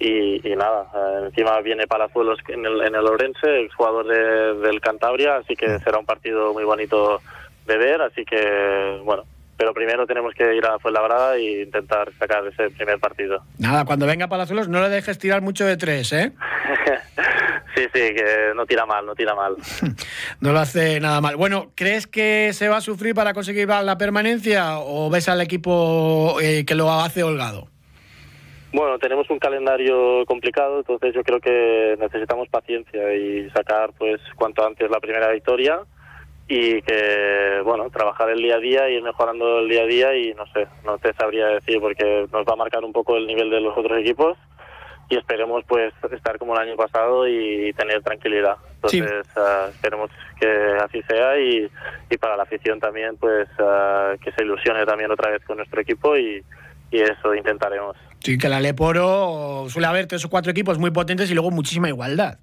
Y, 0.00 0.48
y, 0.48 0.54
nada, 0.54 0.86
eh, 0.94 1.24
encima 1.24 1.60
viene 1.60 1.88
Palazuelos 1.88 2.38
en 2.46 2.64
el, 2.64 2.82
en 2.82 2.94
el 2.94 3.04
Orense, 3.04 3.62
el 3.62 3.68
jugador 3.72 4.06
de, 4.06 4.54
del 4.68 4.80
Cantabria, 4.80 5.38
así 5.38 5.56
que 5.56 5.80
será 5.80 5.98
un 5.98 6.06
partido 6.06 6.52
muy 6.52 6.62
bonito 6.62 7.20
de 7.66 7.76
ver, 7.76 8.00
así 8.02 8.24
que 8.24 9.00
bueno, 9.02 9.24
pero 9.56 9.74
primero 9.74 10.06
tenemos 10.06 10.34
que 10.34 10.54
ir 10.54 10.64
a 10.64 10.78
Fuenlabrada 10.78 11.34
e 11.34 11.62
intentar 11.62 12.12
sacar 12.16 12.46
ese 12.46 12.70
primer 12.70 13.00
partido. 13.00 13.42
Nada, 13.58 13.84
cuando 13.84 14.06
venga 14.06 14.28
Palazuelos 14.28 14.68
no 14.68 14.80
le 14.80 14.88
dejes 14.88 15.18
tirar 15.18 15.42
mucho 15.42 15.66
de 15.66 15.76
tres, 15.76 16.12
¿eh? 16.12 16.30
Sí, 17.74 17.82
sí, 17.92 18.14
que 18.14 18.52
no 18.54 18.66
tira 18.66 18.86
mal, 18.86 19.04
no 19.04 19.14
tira 19.14 19.34
mal. 19.34 19.56
no 20.40 20.52
lo 20.52 20.58
hace 20.58 21.00
nada 21.00 21.20
mal. 21.20 21.36
Bueno, 21.36 21.72
¿crees 21.74 22.06
que 22.06 22.52
se 22.52 22.68
va 22.68 22.78
a 22.78 22.80
sufrir 22.80 23.14
para 23.14 23.34
conseguir 23.34 23.68
la 23.68 23.98
permanencia 23.98 24.78
o 24.78 25.10
ves 25.10 25.28
al 25.28 25.40
equipo 25.40 26.38
eh, 26.40 26.64
que 26.64 26.74
lo 26.74 26.90
hace 26.90 27.22
holgado? 27.22 27.68
Bueno, 28.72 28.98
tenemos 28.98 29.28
un 29.30 29.38
calendario 29.38 30.26
complicado, 30.26 30.78
entonces 30.78 31.14
yo 31.14 31.22
creo 31.22 31.40
que 31.40 31.96
necesitamos 31.98 32.48
paciencia 32.48 33.14
y 33.14 33.48
sacar 33.50 33.92
pues 33.96 34.20
cuanto 34.36 34.66
antes 34.66 34.90
la 34.90 35.00
primera 35.00 35.30
victoria 35.32 35.80
y 36.46 36.80
que, 36.82 37.60
bueno, 37.64 37.88
trabajar 37.90 38.30
el 38.30 38.42
día 38.42 38.56
a 38.56 38.58
día, 38.58 38.88
y 38.88 38.96
ir 38.96 39.02
mejorando 39.02 39.60
el 39.60 39.68
día 39.68 39.82
a 39.82 39.86
día 39.86 40.16
y 40.16 40.34
no 40.34 40.46
sé, 40.52 40.66
no 40.84 40.98
te 40.98 41.12
sabría 41.14 41.46
decir 41.46 41.80
porque 41.80 42.26
nos 42.32 42.46
va 42.46 42.52
a 42.52 42.56
marcar 42.56 42.84
un 42.84 42.92
poco 42.92 43.16
el 43.16 43.26
nivel 43.26 43.50
de 43.50 43.60
los 43.60 43.76
otros 43.76 43.98
equipos 44.00 44.36
y 45.08 45.16
esperemos 45.16 45.64
pues 45.66 45.92
estar 46.12 46.38
como 46.38 46.54
el 46.54 46.60
año 46.60 46.76
pasado 46.76 47.26
y 47.26 47.72
tener 47.72 48.02
tranquilidad. 48.02 48.56
Entonces 48.74 49.26
uh, 49.36 49.70
esperemos 49.70 50.10
que 50.38 50.48
así 50.82 51.02
sea 51.02 51.38
y, 51.38 51.70
y 52.10 52.16
para 52.18 52.36
la 52.36 52.42
afición 52.42 52.78
también 52.78 53.16
pues 53.16 53.48
uh, 53.58 54.18
que 54.22 54.32
se 54.32 54.44
ilusione 54.44 54.84
también 54.84 55.10
otra 55.10 55.30
vez 55.30 55.42
con 55.44 55.56
nuestro 55.56 55.80
equipo 55.80 56.16
y, 56.16 56.44
y 56.90 57.00
eso 57.00 57.34
intentaremos. 57.34 57.96
Sí, 58.20 58.36
que 58.36 58.48
la 58.48 58.60
Leporo 58.60 59.66
suele 59.68 59.86
haber 59.86 60.06
tres 60.06 60.24
o 60.24 60.28
cuatro 60.28 60.50
equipos 60.50 60.78
muy 60.78 60.90
potentes 60.90 61.30
y 61.30 61.34
luego 61.34 61.50
muchísima 61.50 61.88
igualdad. 61.88 62.38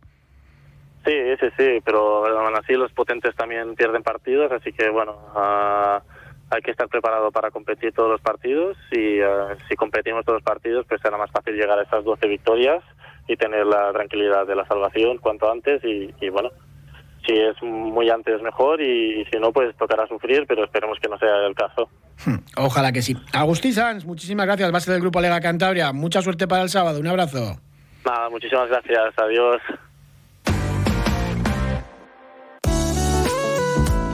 Sí, 1.06 1.14
sí, 1.40 1.48
sí, 1.56 1.82
pero 1.86 2.26
aún 2.26 2.56
así 2.56 2.74
los 2.74 2.92
potentes 2.92 3.36
también 3.36 3.76
pierden 3.76 4.02
partidos, 4.02 4.52
así 4.52 4.74
que 4.74 4.90
bueno, 4.90 5.12
uh, 5.36 6.00
hay 6.50 6.62
que 6.62 6.72
estar 6.72 6.88
preparado 6.88 7.32
para 7.32 7.52
competir 7.52 7.92
todos 7.94 8.10
los 8.10 8.22
partidos 8.22 8.78
y 8.92 9.22
uh, 9.22 9.56
si 9.68 9.76
competimos 9.76 10.24
todos 10.26 10.38
los 10.38 10.44
partidos 10.44 10.86
pues 10.88 11.02
será 11.02 11.18
más 11.18 11.32
fácil 11.32 11.56
llegar 11.56 11.80
a 11.80 11.84
esas 11.84 12.04
12 12.04 12.28
victorias 12.28 12.84
y 13.28 13.36
tener 13.36 13.66
la 13.66 13.92
tranquilidad 13.92 14.46
de 14.46 14.56
la 14.56 14.66
salvación 14.66 15.18
cuanto 15.18 15.52
antes 15.52 15.84
y, 15.84 16.14
y 16.22 16.30
bueno, 16.30 16.52
si 17.26 17.34
es 17.34 17.62
muy 17.64 18.10
antes 18.10 18.42
mejor 18.42 18.82
y, 18.82 19.22
y, 19.22 19.26
si 19.26 19.40
no 19.40 19.52
pues 19.52 19.76
tocará 19.78 20.08
sufrir, 20.08 20.46
pero 20.48 20.64
esperemos 20.64 21.00
que 21.00 21.10
no 21.10 21.18
sea 21.18 21.48
el 21.48 21.56
caso. 21.56 21.90
Hmm, 22.26 22.38
ojalá 22.58 22.92
que 22.92 23.02
sí. 23.02 23.18
Agustín 23.34 23.74
Sanz, 23.74 24.06
muchísimas 24.06 24.46
gracias, 24.46 24.72
base 24.72 24.92
del 24.92 25.02
Grupo 25.02 25.22
Lega 25.22 25.42
Cantabria. 25.42 25.92
Mucha 25.92 26.22
suerte 26.22 26.48
para 26.48 26.62
el 26.62 26.70
sábado, 26.70 27.00
un 27.00 27.08
abrazo. 27.08 27.58
Nada, 28.06 28.30
muchísimas 28.30 28.70
gracias, 28.70 29.14
adiós. 29.18 29.62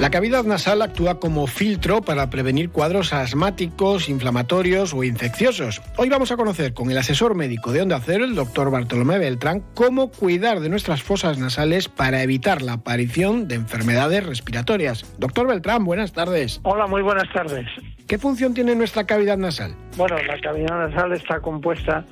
La 0.02 0.10
cavidad 0.10 0.44
nasal 0.46 0.82
actúa 0.82 1.20
como 1.20 1.46
filtro 1.46 2.02
para 2.02 2.32
prevenir 2.32 2.72
cuadros 2.72 3.14
asmáticos, 3.14 4.10
inflamatorios 4.10 4.96
o 4.96 5.04
infecciosos. 5.04 5.80
Hoy 5.96 6.10
vamos 6.10 6.32
a 6.32 6.38
conocer 6.38 6.74
con 6.74 6.90
el 6.90 6.98
asesor 6.98 7.36
médico 7.36 7.72
de 7.72 7.84
Onda 7.84 8.00
Cero, 8.04 8.26
el 8.26 8.34
doctor 8.34 8.72
Bartolomé 8.72 9.20
Beltrán, 9.20 9.64
cómo 9.76 10.10
cuidar 10.10 10.60
de 10.60 10.70
nuestras 10.70 11.04
fosas 11.04 11.38
nasales 11.38 11.88
para 11.88 12.24
evitar 12.24 12.64
la 12.64 12.74
aparición 12.74 13.48
de 13.48 13.54
enfermedades 13.54 14.26
respiratorias. 14.26 15.06
Doctor 15.20 15.46
Beltrán, 15.46 15.86
buenas 15.86 16.14
tardes. 16.14 16.62
Hola, 16.64 16.88
muy 16.88 17.04
buenas 17.04 17.32
tardes. 17.32 17.68
¿Qué 18.08 18.18
función 18.18 18.56
tiene 18.56 18.74
nuestra 18.74 19.06
cavidad 19.06 19.38
nasal? 19.38 19.76
Bueno, 19.98 20.18
la 20.18 20.42
cavidad 20.42 20.90
nasal 20.90 21.14
está 21.14 21.40
compuesta 21.42 22.04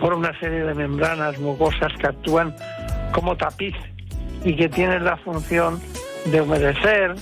por 0.00 0.14
una 0.14 0.36
serie 0.40 0.64
de 0.64 0.74
membranas 0.74 1.38
mucosas 1.38 1.92
que 2.00 2.08
actúan 2.08 2.56
como 3.12 3.36
tapiz 3.36 3.76
y 4.44 4.56
que 4.56 4.68
tienen 4.68 5.04
la 5.04 5.16
función 5.18 5.80
de 6.24 6.40
humedecer, 6.40 7.14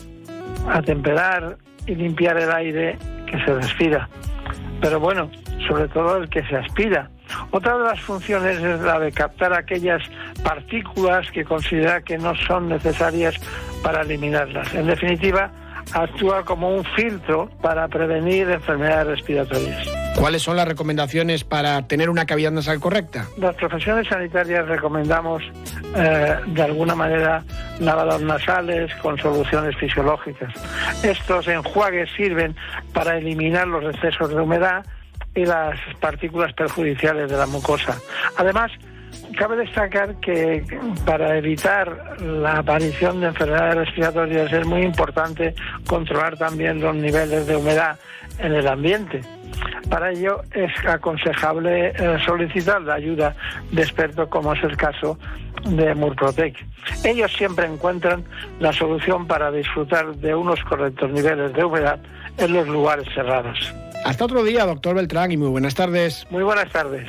atemperar 0.68 1.56
y 1.86 1.94
limpiar 1.94 2.38
el 2.38 2.50
aire 2.50 2.98
que 3.26 3.38
se 3.44 3.54
respira. 3.54 4.08
Pero 4.80 5.00
bueno, 5.00 5.30
sobre 5.68 5.88
todo 5.88 6.16
el 6.18 6.28
que 6.28 6.42
se 6.46 6.56
aspira. 6.56 7.10
Otra 7.50 7.76
de 7.78 7.84
las 7.84 8.00
funciones 8.00 8.58
es 8.58 8.80
la 8.80 8.98
de 8.98 9.12
captar 9.12 9.52
aquellas 9.52 10.02
partículas 10.42 11.30
que 11.30 11.44
considera 11.44 12.02
que 12.02 12.18
no 12.18 12.34
son 12.34 12.68
necesarias 12.68 13.34
para 13.82 14.02
eliminarlas. 14.02 14.74
En 14.74 14.86
definitiva, 14.86 15.50
actúa 15.92 16.44
como 16.44 16.74
un 16.74 16.84
filtro 16.84 17.48
para 17.62 17.88
prevenir 17.88 18.50
enfermedades 18.50 19.18
respiratorias. 19.18 20.03
¿Cuáles 20.16 20.42
son 20.42 20.56
las 20.56 20.66
recomendaciones 20.66 21.44
para 21.44 21.86
tener 21.86 22.08
una 22.08 22.24
cavidad 22.24 22.50
nasal 22.50 22.80
correcta? 22.80 23.26
Las 23.36 23.54
profesiones 23.56 24.08
sanitarias 24.08 24.66
recomendamos 24.66 25.42
eh, 25.96 26.36
de 26.46 26.62
alguna 26.62 26.94
manera 26.94 27.42
lavados 27.80 28.22
nasales 28.22 28.94
con 28.96 29.18
soluciones 29.18 29.76
fisiológicas. 29.76 30.54
Estos 31.02 31.48
enjuagues 31.48 32.10
sirven 32.16 32.56
para 32.92 33.18
eliminar 33.18 33.66
los 33.66 33.94
excesos 33.94 34.30
de 34.30 34.40
humedad 34.40 34.84
y 35.34 35.44
las 35.44 35.78
partículas 36.00 36.52
perjudiciales 36.52 37.30
de 37.30 37.36
la 37.36 37.46
mucosa. 37.46 37.98
Además, 38.36 38.70
cabe 39.34 39.56
destacar 39.56 40.14
que 40.20 40.64
para 41.04 41.36
evitar 41.36 42.20
la 42.20 42.58
aparición 42.58 43.20
de 43.20 43.28
enfermedades 43.28 43.76
respiratorias 43.76 44.52
es 44.52 44.66
muy 44.66 44.82
importante 44.82 45.54
controlar 45.86 46.36
también 46.36 46.80
los 46.80 46.94
niveles 46.94 47.46
de 47.46 47.56
humedad 47.56 47.98
en 48.38 48.52
el 48.52 48.66
ambiente. 48.66 49.20
Para 49.88 50.10
ello 50.10 50.42
es 50.52 50.72
aconsejable 50.86 51.88
eh, 51.88 52.18
solicitar 52.24 52.82
la 52.82 52.94
ayuda 52.94 53.36
de 53.70 53.82
expertos 53.82 54.28
como 54.28 54.52
es 54.52 54.62
el 54.64 54.76
caso 54.76 55.18
de 55.64 55.94
Murprotec. 55.94 56.56
Ellos 57.04 57.32
siempre 57.32 57.66
encuentran 57.66 58.24
la 58.60 58.72
solución 58.72 59.26
para 59.26 59.50
disfrutar 59.50 60.14
de 60.16 60.34
unos 60.34 60.62
correctos 60.64 61.10
niveles 61.10 61.52
de 61.52 61.64
humedad 61.64 61.98
en 62.38 62.52
los 62.52 62.66
lugares 62.66 63.06
cerrados. 63.14 63.72
Hasta 64.04 64.24
otro 64.24 64.42
día, 64.42 64.66
doctor 64.66 64.96
Beltrán, 64.96 65.32
y 65.32 65.36
muy 65.36 65.48
buenas 65.48 65.74
tardes. 65.74 66.26
Muy 66.30 66.42
buenas 66.42 66.70
tardes. 66.70 67.08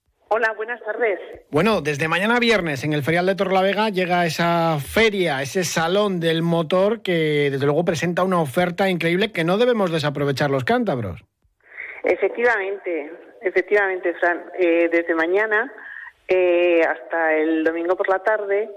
Hola, 0.33 0.53
buenas 0.55 0.81
tardes. 0.81 1.19
Bueno, 1.49 1.81
desde 1.81 2.07
mañana 2.07 2.39
viernes 2.39 2.85
en 2.85 2.93
el 2.93 3.03
Ferial 3.03 3.25
de 3.25 3.35
Torrelavega 3.35 3.89
llega 3.89 4.25
esa 4.25 4.77
feria, 4.79 5.41
ese 5.41 5.65
salón 5.65 6.21
del 6.21 6.41
motor 6.41 7.01
que 7.01 7.49
desde 7.51 7.65
luego 7.65 7.83
presenta 7.83 8.23
una 8.23 8.39
oferta 8.39 8.87
increíble 8.87 9.33
que 9.33 9.43
no 9.43 9.57
debemos 9.57 9.91
desaprovechar 9.91 10.49
los 10.49 10.63
cántabros. 10.63 11.21
Efectivamente, 12.05 13.11
efectivamente, 13.41 14.13
Fran. 14.13 14.41
Eh, 14.57 14.87
desde 14.89 15.13
mañana 15.15 15.69
eh, 16.29 16.81
hasta 16.81 17.35
el 17.35 17.65
domingo 17.65 17.97
por 17.97 18.07
la 18.07 18.19
tarde, 18.19 18.69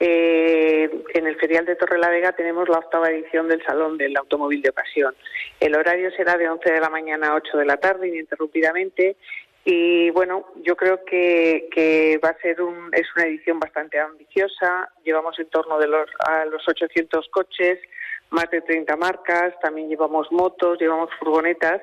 eh, 0.00 0.90
en 1.14 1.26
el 1.26 1.36
Ferial 1.36 1.66
de 1.66 1.76
Torrelavega 1.76 2.32
tenemos 2.32 2.68
la 2.68 2.78
octava 2.78 3.10
edición 3.10 3.48
del 3.48 3.62
Salón 3.62 3.96
del 3.96 4.16
Automóvil 4.16 4.60
de 4.60 4.70
Ocasión. 4.70 5.14
El 5.60 5.76
horario 5.76 6.10
será 6.12 6.36
de 6.36 6.48
11 6.48 6.72
de 6.72 6.80
la 6.80 6.90
mañana 6.90 7.28
a 7.28 7.34
8 7.34 7.58
de 7.58 7.64
la 7.64 7.76
tarde, 7.76 8.08
ininterrumpidamente, 8.08 9.16
y 9.64 10.10
bueno, 10.10 10.46
yo 10.62 10.76
creo 10.76 11.04
que, 11.04 11.68
que 11.72 12.20
va 12.22 12.30
a 12.30 12.38
ser 12.38 12.60
un, 12.60 12.90
es 12.92 13.06
una 13.16 13.24
edición 13.24 13.58
bastante 13.58 13.98
ambiciosa. 13.98 14.90
Llevamos 15.04 15.38
en 15.38 15.48
torno 15.48 15.78
de 15.78 15.88
los, 15.88 16.08
a 16.18 16.44
los 16.44 16.68
800 16.68 17.28
coches, 17.30 17.80
más 18.28 18.50
de 18.50 18.60
30 18.60 18.94
marcas, 18.96 19.58
también 19.60 19.88
llevamos 19.88 20.30
motos, 20.30 20.78
llevamos 20.78 21.08
furgonetas. 21.18 21.80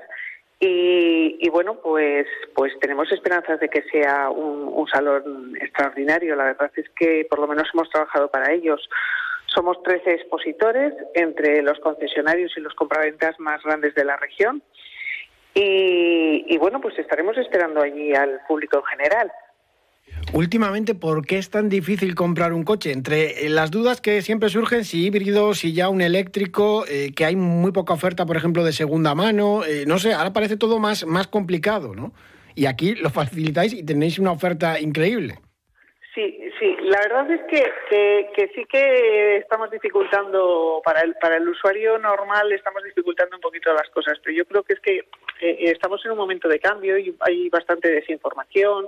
Y, 0.63 1.49
bueno, 1.49 1.79
pues, 1.81 2.27
pues 2.53 2.71
tenemos 2.79 3.11
esperanzas 3.11 3.59
de 3.59 3.67
que 3.67 3.81
sea 3.91 4.29
un, 4.29 4.69
un 4.71 4.87
salón 4.87 5.57
extraordinario. 5.59 6.35
La 6.35 6.43
verdad 6.43 6.71
es 6.75 6.87
que 6.89 7.25
por 7.27 7.39
lo 7.39 7.47
menos 7.47 7.67
hemos 7.73 7.89
trabajado 7.89 8.29
para 8.29 8.53
ellos. 8.53 8.87
Somos 9.47 9.81
13 9.81 10.11
expositores 10.11 10.93
entre 11.15 11.63
los 11.63 11.79
concesionarios 11.79 12.55
y 12.55 12.61
los 12.61 12.75
compraventas 12.75 13.39
más 13.39 13.63
grandes 13.63 13.95
de 13.95 14.05
la 14.05 14.17
región. 14.17 14.61
Y, 15.53 16.57
bueno, 16.57 16.79
pues 16.79 16.97
estaremos 16.97 17.37
esperando 17.37 17.81
allí 17.81 18.13
al 18.13 18.39
público 18.47 18.77
en 18.77 18.83
general. 18.85 19.31
Últimamente, 20.33 20.95
¿por 20.95 21.25
qué 21.25 21.37
es 21.37 21.49
tan 21.49 21.67
difícil 21.67 22.15
comprar 22.15 22.53
un 22.53 22.63
coche? 22.63 22.91
Entre 22.91 23.49
las 23.49 23.71
dudas 23.71 23.99
que 23.99 24.21
siempre 24.21 24.49
surgen, 24.49 24.85
si 24.85 25.05
híbrido, 25.05 25.53
si 25.53 25.73
ya 25.73 25.89
un 25.89 26.01
eléctrico, 26.01 26.85
eh, 26.87 27.11
que 27.13 27.25
hay 27.25 27.35
muy 27.35 27.71
poca 27.71 27.93
oferta, 27.93 28.25
por 28.25 28.37
ejemplo, 28.37 28.63
de 28.63 28.71
segunda 28.71 29.13
mano, 29.15 29.65
eh, 29.65 29.85
no 29.85 29.99
sé, 29.99 30.13
ahora 30.13 30.31
parece 30.31 30.57
todo 30.57 30.79
más, 30.79 31.05
más 31.05 31.27
complicado, 31.27 31.95
¿no? 31.95 32.13
Y 32.55 32.65
aquí 32.65 32.95
lo 32.95 33.09
facilitáis 33.09 33.73
y 33.73 33.83
tenéis 33.83 34.19
una 34.19 34.31
oferta 34.31 34.79
increíble. 34.79 35.39
Sí, 36.61 36.77
la 36.79 36.99
verdad 36.99 37.31
es 37.31 37.41
que, 37.49 38.29
que, 38.35 38.51
sí 38.53 38.65
que 38.65 39.37
estamos 39.37 39.71
dificultando, 39.71 40.79
para 40.85 41.01
el, 41.01 41.15
para 41.15 41.37
el 41.37 41.49
usuario 41.49 41.97
normal 41.97 42.51
estamos 42.51 42.83
dificultando 42.83 43.35
un 43.35 43.41
poquito 43.41 43.73
las 43.73 43.89
cosas, 43.89 44.19
pero 44.23 44.35
yo 44.35 44.45
creo 44.45 44.61
que 44.61 44.73
es 44.73 44.79
que 44.79 44.97
eh, 45.39 45.71
estamos 45.71 46.05
en 46.05 46.11
un 46.11 46.19
momento 46.19 46.47
de 46.47 46.59
cambio 46.59 46.99
y 46.99 47.17
hay 47.21 47.49
bastante 47.49 47.89
desinformación, 47.89 48.87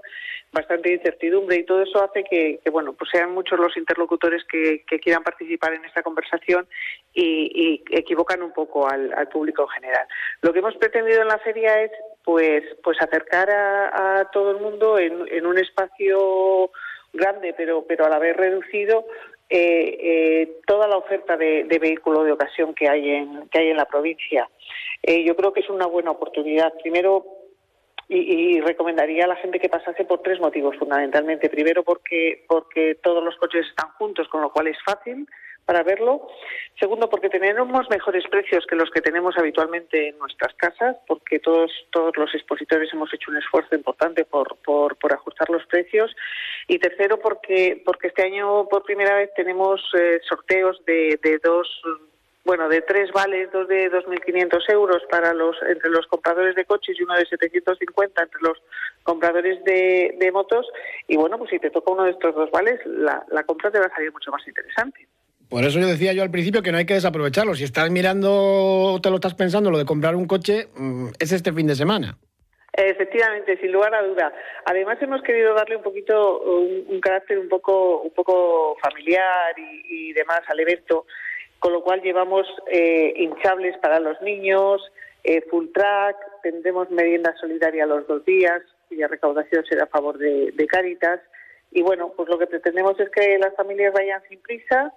bastante 0.51 0.93
incertidumbre 0.93 1.55
y 1.55 1.63
todo 1.63 1.81
eso 1.81 2.03
hace 2.03 2.23
que, 2.23 2.61
bueno, 2.71 2.93
pues 2.93 3.09
sean 3.09 3.31
muchos 3.31 3.57
los 3.57 3.75
interlocutores 3.75 4.43
que, 4.43 4.85
quieran 5.01 5.23
participar 5.23 5.73
en 5.73 5.83
esta 5.83 6.03
conversación 6.03 6.67
y, 7.11 7.83
equivocan 7.89 8.43
un 8.43 8.53
poco 8.53 8.87
al, 8.87 9.27
público 9.29 9.63
en 9.63 9.81
general. 9.81 10.07
Lo 10.43 10.53
que 10.53 10.59
hemos 10.59 10.75
pretendido 10.75 11.23
en 11.23 11.27
la 11.27 11.39
feria 11.39 11.81
es 11.81 11.91
pues, 12.23 12.63
pues 12.83 13.01
acercar 13.01 13.49
a, 13.49 14.29
todo 14.31 14.51
el 14.51 14.57
mundo 14.57 14.99
en 14.99 15.45
un 15.47 15.57
espacio 15.57 16.69
grande, 17.13 17.53
pero, 17.55 17.85
pero 17.87 18.05
a 18.05 18.09
la 18.09 18.19
reducido, 18.19 19.05
eh, 19.49 19.97
eh, 19.99 20.61
toda 20.65 20.87
la 20.87 20.97
oferta 20.97 21.37
de, 21.37 21.65
de, 21.65 21.79
vehículo 21.79 22.23
de 22.23 22.31
ocasión 22.31 22.73
que 22.73 22.89
hay 22.89 23.09
en, 23.09 23.47
que 23.49 23.59
hay 23.59 23.69
en 23.69 23.77
la 23.77 23.85
provincia. 23.85 24.49
Eh, 25.01 25.23
yo 25.23 25.35
creo 25.35 25.53
que 25.53 25.59
es 25.59 25.69
una 25.69 25.85
buena 25.85 26.11
oportunidad. 26.11 26.73
Primero, 26.81 27.25
y, 28.09 28.59
recomendaría 28.61 29.25
a 29.25 29.27
la 29.27 29.35
gente 29.35 29.59
que 29.59 29.69
pasase 29.69 30.05
por 30.05 30.21
tres 30.21 30.39
motivos 30.39 30.75
fundamentalmente. 30.77 31.49
Primero, 31.49 31.83
porque, 31.83 32.43
porque 32.47 32.95
todos 32.95 33.23
los 33.23 33.35
coches 33.37 33.65
están 33.67 33.91
juntos, 33.91 34.27
con 34.27 34.41
lo 34.41 34.51
cual 34.51 34.67
es 34.67 34.77
fácil 34.83 35.27
para 35.65 35.83
verlo. 35.83 36.27
Segundo, 36.79 37.09
porque 37.09 37.29
tenemos 37.29 37.89
mejores 37.89 38.25
precios 38.29 38.65
que 38.65 38.75
los 38.75 38.89
que 38.91 39.01
tenemos 39.01 39.37
habitualmente 39.37 40.09
en 40.09 40.17
nuestras 40.17 40.53
casas, 40.55 40.97
porque 41.07 41.39
todos, 41.39 41.71
todos 41.91 42.15
los 42.17 42.33
expositores 42.33 42.91
hemos 42.93 43.13
hecho 43.13 43.31
un 43.31 43.37
esfuerzo 43.37 43.75
importante 43.75 44.25
por, 44.25 44.57
por, 44.57 44.95
por 44.97 45.13
ajustar 45.13 45.49
los 45.49 45.65
precios. 45.67 46.13
Y 46.67 46.79
tercero, 46.79 47.19
porque, 47.19 47.81
porque 47.85 48.07
este 48.07 48.23
año 48.23 48.67
por 48.67 48.83
primera 48.83 49.15
vez 49.15 49.29
tenemos 49.35 49.81
eh, 49.97 50.19
sorteos 50.27 50.83
de, 50.85 51.19
de 51.21 51.39
dos 51.39 51.67
bueno, 52.45 52.67
de 52.67 52.81
tres 52.81 53.09
vales, 53.13 53.49
dos 53.53 53.67
de 53.69 53.89
2.500 53.89 54.69
euros 54.69 55.01
para 55.09 55.33
los 55.33 55.55
entre 55.63 55.89
los 55.89 56.05
compradores 56.07 56.55
de 56.55 56.65
coches 56.65 56.99
y 56.99 57.03
uno 57.03 57.15
de 57.15 57.25
750 57.25 58.21
entre 58.21 58.41
los 58.41 58.57
compradores 59.03 59.63
de, 59.63 60.15
de 60.19 60.31
motos. 60.31 60.67
Y 61.07 61.15
bueno, 61.15 61.37
pues 61.37 61.51
si 61.51 61.59
te 61.59 61.69
toca 61.69 61.91
uno 61.91 62.03
de 62.03 62.11
estos 62.11 62.35
dos 62.35 62.51
vales, 62.51 62.81
la, 62.85 63.25
la 63.29 63.43
compra 63.43 63.71
te 63.71 63.79
va 63.79 63.85
a 63.85 63.95
salir 63.95 64.11
mucho 64.11 64.31
más 64.31 64.45
interesante. 64.45 65.07
Por 65.49 65.63
eso 65.63 65.79
yo 65.79 65.87
decía 65.87 66.13
yo 66.13 66.23
al 66.23 66.31
principio 66.31 66.61
que 66.63 66.71
no 66.71 66.77
hay 66.77 66.85
que 66.85 66.95
desaprovecharlo. 66.95 67.55
Si 67.55 67.63
estás 67.63 67.89
mirando 67.91 68.99
te 69.01 69.09
lo 69.09 69.15
estás 69.15 69.35
pensando 69.35 69.69
lo 69.71 69.77
de 69.77 69.85
comprar 69.85 70.15
un 70.15 70.25
coche, 70.25 70.67
mm, 70.75 71.09
es 71.19 71.31
este 71.31 71.53
fin 71.53 71.67
de 71.67 71.75
semana. 71.75 72.17
Efectivamente, 72.75 73.55
sin 73.57 73.71
lugar 73.71 73.93
a 73.93 74.01
duda. 74.01 74.33
Además 74.65 74.97
hemos 74.99 75.21
querido 75.21 75.53
darle 75.53 75.77
un 75.77 75.83
poquito 75.83 76.39
un, 76.39 76.99
carácter 77.01 77.37
un 77.37 77.47
poco 77.47 78.01
un 78.01 78.09
poco 78.11 78.75
familiar 78.81 79.53
y, 79.57 80.11
demás 80.13 80.41
al 80.47 80.59
evento, 80.59 81.05
con 81.59 81.71
lo 81.71 81.83
cual 81.83 82.01
llevamos 82.01 82.47
eh, 82.71 83.13
hinchables 83.15 83.77
para 83.77 83.99
los 83.99 84.19
niños, 84.23 84.81
eh, 85.23 85.41
full 85.51 85.67
track, 85.71 86.15
tendremos 86.41 86.89
merienda 86.89 87.35
solidaria 87.39 87.85
los 87.85 88.07
dos 88.07 88.25
días, 88.25 88.63
cuya 88.89 89.07
recaudación 89.07 89.63
será 89.65 89.83
a 89.83 89.87
favor 89.87 90.17
de, 90.17 90.51
de 90.51 90.67
Cáritas. 90.67 91.19
Y 91.71 91.83
bueno, 91.83 92.11
pues 92.15 92.27
lo 92.27 92.39
que 92.39 92.47
pretendemos 92.47 92.99
es 92.99 93.09
que 93.11 93.37
las 93.37 93.55
familias 93.55 93.93
vayan 93.93 94.21
sin 94.29 94.39
prisa, 94.39 94.91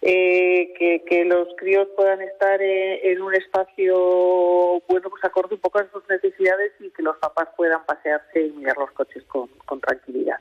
eh, 0.00 0.72
que, 0.78 1.24
los 1.24 1.48
críos 1.56 1.88
puedan 1.96 2.20
estar 2.22 2.62
eh, 2.62 3.10
en 3.10 3.20
un 3.20 3.34
espacio 3.34 4.82
bueno 4.88 5.10
pues 5.10 5.24
acorde 5.24 5.56
un 5.56 5.60
poco 5.60 5.78
a 5.78 5.90
sus 5.90 6.08
necesidades 6.08 6.72
y 6.80 6.90
que 6.90 7.02
los 7.02 7.16
papás 7.18 7.48
puedan 7.56 7.84
pasearse 7.84 8.46
y 8.46 8.50
mirar 8.50 8.76
los 8.78 8.90
coches 8.92 9.24
con 9.24 9.48
tranquilidad. 9.80 10.38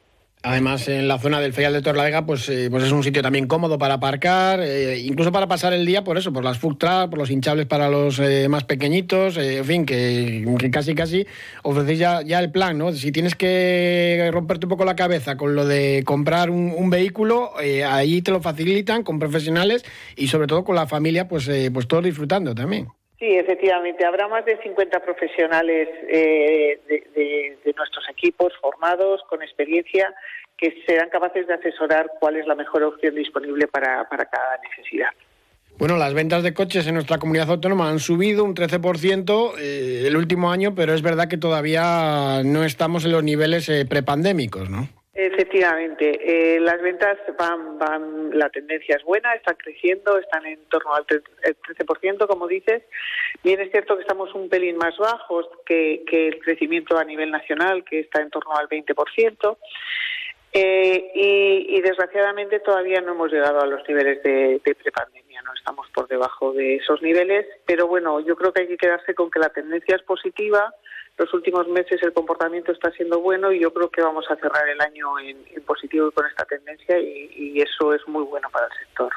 Además, 0.48 0.88
en 0.88 1.10
la 1.10 1.20
zona 1.20 1.42
del 1.42 1.52
Ferial 1.52 1.74
de 1.74 1.82
Torlavega, 1.82 2.26
pues, 2.26 2.48
eh, 2.48 2.70
pues 2.72 2.82
es 2.86 2.94
un 2.94 3.04
sitio 3.04 3.22
también 3.22 3.48
cómodo 3.48 3.78
para 3.78 3.96
aparcar, 3.96 4.62
eh, 4.62 4.98
incluso 4.98 5.30
para 5.30 5.46
pasar 5.46 5.74
el 5.74 5.86
día, 5.86 6.06
por 6.06 6.18
eso, 6.18 6.32
por 6.32 6.42
las 6.42 6.58
food 6.58 6.78
por 6.78 7.18
los 7.18 7.30
hinchables 7.30 7.66
para 7.66 7.90
los 7.90 8.18
eh, 8.20 8.48
más 8.48 8.64
pequeñitos, 8.64 9.36
en 9.36 9.66
fin, 9.66 9.86
que, 9.86 10.46
casi 10.72 10.96
casi 10.96 11.28
ofrecéis 11.64 12.00
ya, 12.00 12.22
ya, 12.22 12.40
el 12.40 12.50
plan, 12.50 12.78
¿no? 12.78 12.94
Si 12.94 13.12
tienes 13.12 13.36
que 13.36 14.30
romperte 14.32 14.68
un 14.68 14.70
poco 14.70 14.86
la 14.86 14.96
cabeza 14.96 15.36
con 15.36 15.54
lo 15.54 15.66
de 15.66 16.04
comprar 16.06 16.50
un, 16.50 16.90
vehículo, 16.90 17.52
ahí 17.86 18.22
te 18.22 18.32
lo 18.32 18.40
facilitan 18.42 19.04
con 19.04 19.20
profesionales 19.20 19.84
y 20.16 20.28
sobre 20.28 20.48
todo 20.48 20.64
con 20.64 20.76
la 20.76 20.88
familia, 20.88 21.28
pues, 21.28 21.50
pues 21.74 21.88
todos 21.90 22.06
disfrutando 22.06 22.56
también. 22.56 22.88
Sí, 23.20 23.36
efectivamente. 23.36 24.06
Habrá 24.06 24.28
más 24.28 24.46
de 24.46 24.58
50 24.58 25.00
profesionales 25.00 25.90
de, 26.08 26.80
de, 27.66 27.74
nuestros 27.76 28.08
equipos 28.10 28.54
formados, 28.62 29.22
con 29.30 29.42
experiencia, 29.42 30.14
que 30.58 30.84
serán 30.86 31.10
capaces 31.10 31.48
de 31.48 31.54
asesorar 31.54 32.12
cuál 32.20 32.38
es 32.38 32.48
la 32.48 32.56
mejor 32.56 32.84
opción 32.84 33.16
disponible 33.16 33.68
para, 33.68 34.08
para 34.10 34.26
cada 34.26 34.58
necesidad. 34.70 35.10
Bueno, 35.78 35.98
las 35.98 36.16
ventas 36.16 36.42
de 36.42 36.56
coches 36.56 36.88
en 36.88 36.96
nuestra 36.96 37.20
comunidad 37.20 37.52
autónoma 37.52 37.90
han 37.90 38.00
subido 38.00 38.44
un 38.44 38.56
13% 38.56 39.54
eh, 39.60 40.04
el 40.08 40.18
último 40.18 40.52
año, 40.52 40.74
pero 40.74 40.94
es 40.94 41.04
verdad 41.04 41.28
que 41.28 41.38
todavía 41.38 42.42
no 42.44 42.64
estamos 42.64 43.06
en 43.06 43.12
los 43.12 43.24
niveles 43.24 43.70
eh, 43.70 43.86
prepandémicos, 43.86 44.72
¿no? 44.72 44.90
Efectivamente, 45.20 46.20
eh, 46.22 46.60
las 46.60 46.80
ventas 46.80 47.18
van, 47.40 47.80
van, 47.80 48.38
la 48.38 48.52
tendencia 48.52 48.98
es 48.98 49.04
buena, 49.04 49.34
están 49.34 49.56
creciendo, 49.56 50.16
están 50.20 50.46
en 50.46 50.64
torno 50.66 50.94
al 50.94 51.08
13%, 51.08 52.28
como 52.28 52.46
dices. 52.48 52.84
Bien 53.44 53.60
es 53.60 53.72
cierto 53.72 53.96
que 53.96 54.04
estamos 54.04 54.32
un 54.36 54.48
pelín 54.48 54.78
más 54.78 54.96
bajos 55.00 55.48
que, 55.66 56.04
el 56.08 56.40
crecimiento 56.40 57.00
a 57.00 57.04
nivel 57.04 57.32
nacional, 57.32 57.84
que 57.84 58.02
está 58.02 58.22
en 58.22 58.30
torno 58.30 58.56
al 58.56 58.70
20%. 58.70 59.58
Eh, 60.54 61.12
y, 61.16 61.82
desgraciadamente 61.82 62.60
todavía 62.60 63.02
no 63.02 63.14
hemos 63.14 63.32
llegado 63.32 63.60
a 63.60 63.66
los 63.66 63.88
niveles 63.90 64.22
de, 64.22 64.62
de 64.64 64.76
prepandemia, 64.76 65.42
no 65.42 65.54
estamos 65.56 65.90
por 65.96 66.08
debajo 66.08 66.54
de 66.54 66.76
esos 66.76 67.02
niveles, 67.02 67.48
pero 67.66 67.88
bueno, 67.88 68.20
yo 68.20 68.36
creo 68.36 68.54
que 68.54 68.62
hay 68.62 68.68
que 68.68 68.78
quedarse 68.78 69.16
con 69.16 69.32
que 69.32 69.40
la 69.40 69.50
tendencia 69.50 69.96
es 69.96 70.04
positiva, 70.04 70.76
los 71.18 71.34
últimos 71.34 71.68
meses 71.68 72.02
el 72.04 72.14
comportamiento 72.14 72.72
está 72.72 72.92
siendo 72.92 73.20
bueno 73.20 73.52
y 73.52 73.60
yo 73.60 73.74
creo 73.74 73.90
que 73.90 74.02
vamos 74.02 74.26
a 74.30 74.36
cerrar 74.36 74.68
el 74.70 74.82
año 74.82 75.20
en, 75.20 75.38
positivo 75.64 76.12
con 76.12 76.26
esta 76.26 76.46
tendencia 76.46 77.00
y 77.00 77.60
eso 77.60 77.94
es 77.94 78.08
muy 78.08 78.24
bueno 78.24 78.50
para 78.52 78.68
el 78.68 78.74
sector. 78.80 79.12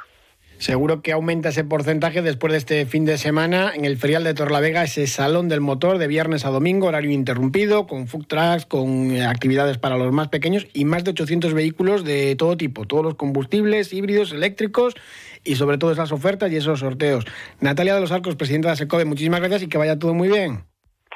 Seguro 0.60 1.00
que 1.00 1.12
aumenta 1.12 1.48
ese 1.48 1.64
porcentaje 1.64 2.20
después 2.20 2.52
de 2.52 2.58
este 2.58 2.84
fin 2.84 3.06
de 3.06 3.16
semana 3.16 3.72
en 3.74 3.86
el 3.86 3.96
ferial 3.96 4.24
de 4.24 4.34
Torlavega, 4.34 4.84
ese 4.84 5.06
salón 5.06 5.48
del 5.48 5.62
motor 5.62 5.96
de 5.96 6.06
viernes 6.06 6.44
a 6.44 6.50
domingo, 6.50 6.88
horario 6.88 7.12
interrumpido, 7.12 7.86
con 7.86 8.08
food 8.08 8.26
trucks, 8.26 8.66
con 8.66 9.10
eh, 9.10 9.24
actividades 9.24 9.78
para 9.78 9.96
los 9.96 10.12
más 10.12 10.28
pequeños 10.28 10.66
y 10.74 10.84
más 10.84 11.02
de 11.02 11.12
800 11.12 11.54
vehículos 11.54 12.04
de 12.04 12.36
todo 12.36 12.58
tipo, 12.58 12.84
todos 12.86 13.02
los 13.02 13.14
combustibles, 13.14 13.94
híbridos, 13.94 14.32
eléctricos 14.32 14.96
y 15.44 15.56
sobre 15.56 15.78
todo 15.78 15.92
esas 15.92 16.12
ofertas 16.12 16.52
y 16.52 16.56
esos 16.56 16.80
sorteos. 16.80 17.24
Natalia 17.60 17.94
de 17.94 18.02
los 18.02 18.12
Arcos, 18.12 18.36
presidenta 18.36 18.68
de 18.68 18.76
SECODE, 18.76 19.06
muchísimas 19.06 19.40
gracias 19.40 19.62
y 19.62 19.68
que 19.68 19.78
vaya 19.78 19.98
todo 19.98 20.12
muy 20.12 20.28
bien. 20.28 20.69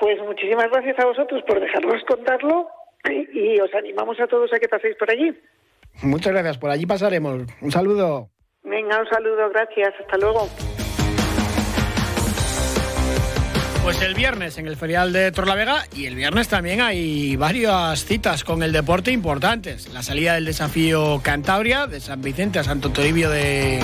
Pues 0.04 0.18
muchísimas 0.20 0.70
gracias 0.70 0.98
a 0.98 1.06
vosotros 1.06 1.42
por 1.48 1.58
dejarnos 1.58 2.04
contarlo 2.06 2.68
y 3.32 3.58
os 3.58 3.74
animamos 3.74 4.20
a 4.20 4.26
todos 4.26 4.52
a 4.52 4.58
que 4.58 4.68
paséis 4.68 4.94
por 4.96 5.10
allí. 5.10 5.32
Muchas 6.02 6.30
gracias, 6.30 6.58
por 6.58 6.68
allí 6.68 6.84
pasaremos. 6.84 7.44
Un 7.62 7.72
saludo. 7.72 8.28
Venga, 8.64 9.00
un 9.00 9.08
saludo, 9.08 9.48
gracias, 9.48 9.94
hasta 9.98 10.18
luego. 10.18 10.46
Pues 13.82 14.02
el 14.02 14.12
viernes 14.12 14.58
en 14.58 14.66
el 14.66 14.76
ferial 14.76 15.10
de 15.14 15.32
Torlavega 15.32 15.84
y 15.96 16.04
el 16.04 16.16
viernes 16.16 16.48
también 16.48 16.82
hay 16.82 17.36
varias 17.36 18.04
citas 18.04 18.44
con 18.44 18.62
el 18.62 18.72
deporte 18.72 19.10
importantes. 19.10 19.90
La 19.94 20.02
salida 20.02 20.34
del 20.34 20.44
desafío 20.44 21.22
Cantabria 21.22 21.86
de 21.86 22.00
San 22.00 22.20
Vicente 22.20 22.58
a 22.58 22.64
Santo 22.64 22.90
Toribio 22.90 23.30
de, 23.30 23.80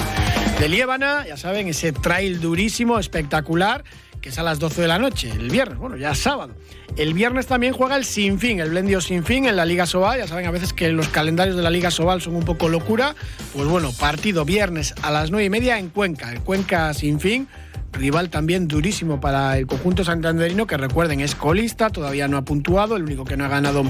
de 0.61 0.68
Liébana, 0.68 1.24
ya 1.26 1.38
saben, 1.38 1.68
ese 1.68 1.92
trail 1.92 2.42
durísimo, 2.42 2.98
espectacular 2.98 3.85
que 4.20 4.28
es 4.28 4.38
a 4.38 4.42
las 4.42 4.59
12 4.59 4.83
de 4.83 4.88
la 4.88 4.98
noche, 4.98 5.30
el 5.30 5.50
viernes, 5.50 5.78
bueno, 5.78 5.96
ya 5.96 6.11
es 6.11 6.18
sábado. 6.18 6.54
El 6.96 7.14
viernes 7.14 7.46
también 7.46 7.72
juega 7.72 7.96
el 7.96 8.04
Sinfín, 8.04 8.61
el 8.61 8.70
Blendio 8.70 9.00
Sinfín 9.00 9.46
en 9.46 9.56
la 9.56 9.64
Liga 9.64 9.87
Sobal. 9.87 10.18
Ya 10.18 10.26
saben 10.26 10.46
a 10.46 10.50
veces 10.50 10.72
que 10.72 10.90
los 10.90 11.09
calendarios 11.09 11.56
de 11.56 11.62
la 11.62 11.70
Liga 11.70 11.90
Sobal 11.90 12.20
son 12.20 12.35
un 12.37 12.44
poco 12.44 12.68
locura. 12.68 13.14
Pues 13.54 13.66
bueno, 13.68 13.92
partido 13.92 14.44
viernes 14.44 14.94
a 15.02 15.11
las 15.11 15.30
9 15.30 15.44
y 15.44 15.50
media 15.50 15.78
en 15.78 15.88
Cuenca, 15.88 16.33
el 16.33 16.40
Cuenca 16.40 16.92
Sinfín 16.94 17.48
rival 17.92 18.31
también 18.31 18.68
durísimo 18.68 19.20
para 19.20 19.59
el 19.59 19.66
conjunto 19.66 20.05
santanderino, 20.05 20.66
que 20.66 20.76
recuerden 20.76 21.20
es 21.20 21.35
colista, 21.35 21.90
todavía 21.90 22.29
no 22.29 22.37
ha 22.37 22.42
puntuado, 22.42 22.96
el 22.96 23.03
único 23.03 23.24
que 23.24 23.37
no 23.37 23.44
ha 23.44 23.48
ganado 23.48 23.85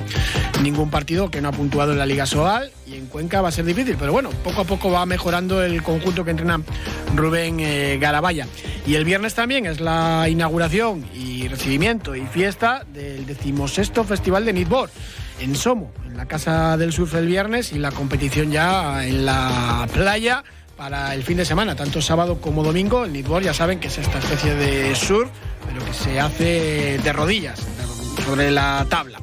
ningún 0.62 0.90
partido, 0.90 1.30
que 1.30 1.40
no 1.40 1.48
ha 1.48 1.52
puntuado 1.52 1.92
en 1.92 1.98
la 1.98 2.06
Liga 2.06 2.26
Soal, 2.26 2.70
y 2.86 2.94
en 2.94 3.06
Cuenca 3.06 3.40
va 3.40 3.48
a 3.48 3.52
ser 3.52 3.64
difícil, 3.64 3.96
pero 3.98 4.12
bueno, 4.12 4.30
poco 4.42 4.62
a 4.62 4.64
poco 4.64 4.90
va 4.90 5.06
mejorando 5.06 5.62
el 5.62 5.82
conjunto 5.82 6.24
que 6.24 6.30
entrena 6.30 6.60
Rubén 7.14 7.60
eh, 7.60 7.98
Garabaya. 8.00 8.46
Y 8.86 8.94
el 8.94 9.04
viernes 9.04 9.34
también 9.34 9.66
es 9.66 9.80
la 9.80 10.26
inauguración 10.28 11.06
y 11.14 11.48
recibimiento 11.48 12.16
y 12.16 12.26
fiesta 12.26 12.84
del 12.92 13.26
decimosexto 13.26 14.04
Festival 14.04 14.44
de 14.44 14.52
Nitboard 14.52 14.90
en 15.40 15.56
Somo, 15.56 15.92
en 16.06 16.16
la 16.16 16.26
Casa 16.26 16.76
del 16.76 16.92
Surf 16.92 17.14
el 17.14 17.26
viernes 17.26 17.72
y 17.72 17.78
la 17.78 17.90
competición 17.92 18.50
ya 18.50 19.06
en 19.06 19.24
la 19.24 19.88
playa 19.92 20.44
para 20.80 21.14
el 21.14 21.22
fin 21.22 21.36
de 21.36 21.44
semana, 21.44 21.76
tanto 21.76 22.00
sábado 22.00 22.40
como 22.40 22.64
domingo. 22.64 23.04
El 23.04 23.12
Nitboard 23.12 23.44
ya 23.44 23.52
saben 23.52 23.80
que 23.80 23.88
es 23.88 23.98
esta 23.98 24.18
especie 24.18 24.54
de 24.54 24.94
surf, 24.94 25.28
pero 25.66 25.84
que 25.84 25.92
se 25.92 26.18
hace 26.18 26.98
de 27.04 27.12
rodillas, 27.12 27.60
sobre 28.24 28.50
la 28.50 28.86
tabla. 28.88 29.20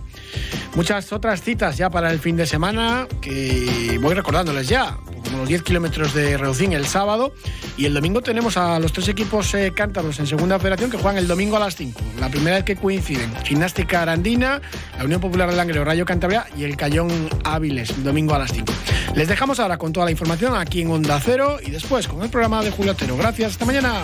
Muchas 0.75 1.11
otras 1.11 1.41
citas 1.41 1.75
ya 1.75 1.89
para 1.89 2.11
el 2.11 2.19
fin 2.19 2.37
de 2.37 2.45
semana 2.45 3.07
que 3.21 3.97
voy 3.99 4.13
recordándoles 4.13 4.67
ya, 4.67 4.99
como 5.27 5.39
los 5.39 5.49
10 5.49 5.63
kilómetros 5.63 6.13
de 6.13 6.37
Reucín 6.37 6.73
el 6.73 6.87
sábado 6.87 7.33
y 7.75 7.85
el 7.85 7.93
domingo 7.93 8.21
tenemos 8.21 8.57
a 8.57 8.79
los 8.79 8.93
tres 8.93 9.07
equipos 9.09 9.53
eh, 9.53 9.73
cántabros 9.75 10.19
en 10.19 10.27
segunda 10.27 10.55
operación 10.55 10.89
que 10.89 10.97
juegan 10.97 11.17
el 11.17 11.27
domingo 11.27 11.57
a 11.57 11.59
las 11.59 11.75
5. 11.75 11.99
La 12.19 12.29
primera 12.29 12.55
vez 12.55 12.65
que 12.65 12.75
coinciden, 12.75 13.33
Gimnástica 13.43 14.01
Arandina, 14.01 14.61
la 14.97 15.05
Unión 15.05 15.19
Popular 15.21 15.47
del 15.47 15.57
Langreo, 15.57 15.83
Rayo 15.83 16.05
Cantabria 16.05 16.47
y 16.57 16.63
el 16.63 16.77
Cayón 16.77 17.29
Áviles, 17.43 18.03
domingo 18.03 18.33
a 18.35 18.39
las 18.39 18.51
5. 18.53 18.73
Les 19.15 19.27
dejamos 19.27 19.59
ahora 19.59 19.77
con 19.77 19.93
toda 19.93 20.05
la 20.05 20.11
información 20.11 20.55
aquí 20.55 20.81
en 20.81 20.91
Onda 20.91 21.19
Cero 21.23 21.57
y 21.63 21.71
después 21.71 22.07
con 22.07 22.21
el 22.23 22.29
programa 22.29 22.63
de 22.63 22.71
Julio 22.71 22.93
Otero. 22.93 23.17
Gracias, 23.17 23.53
hasta 23.53 23.65
mañana. 23.65 24.03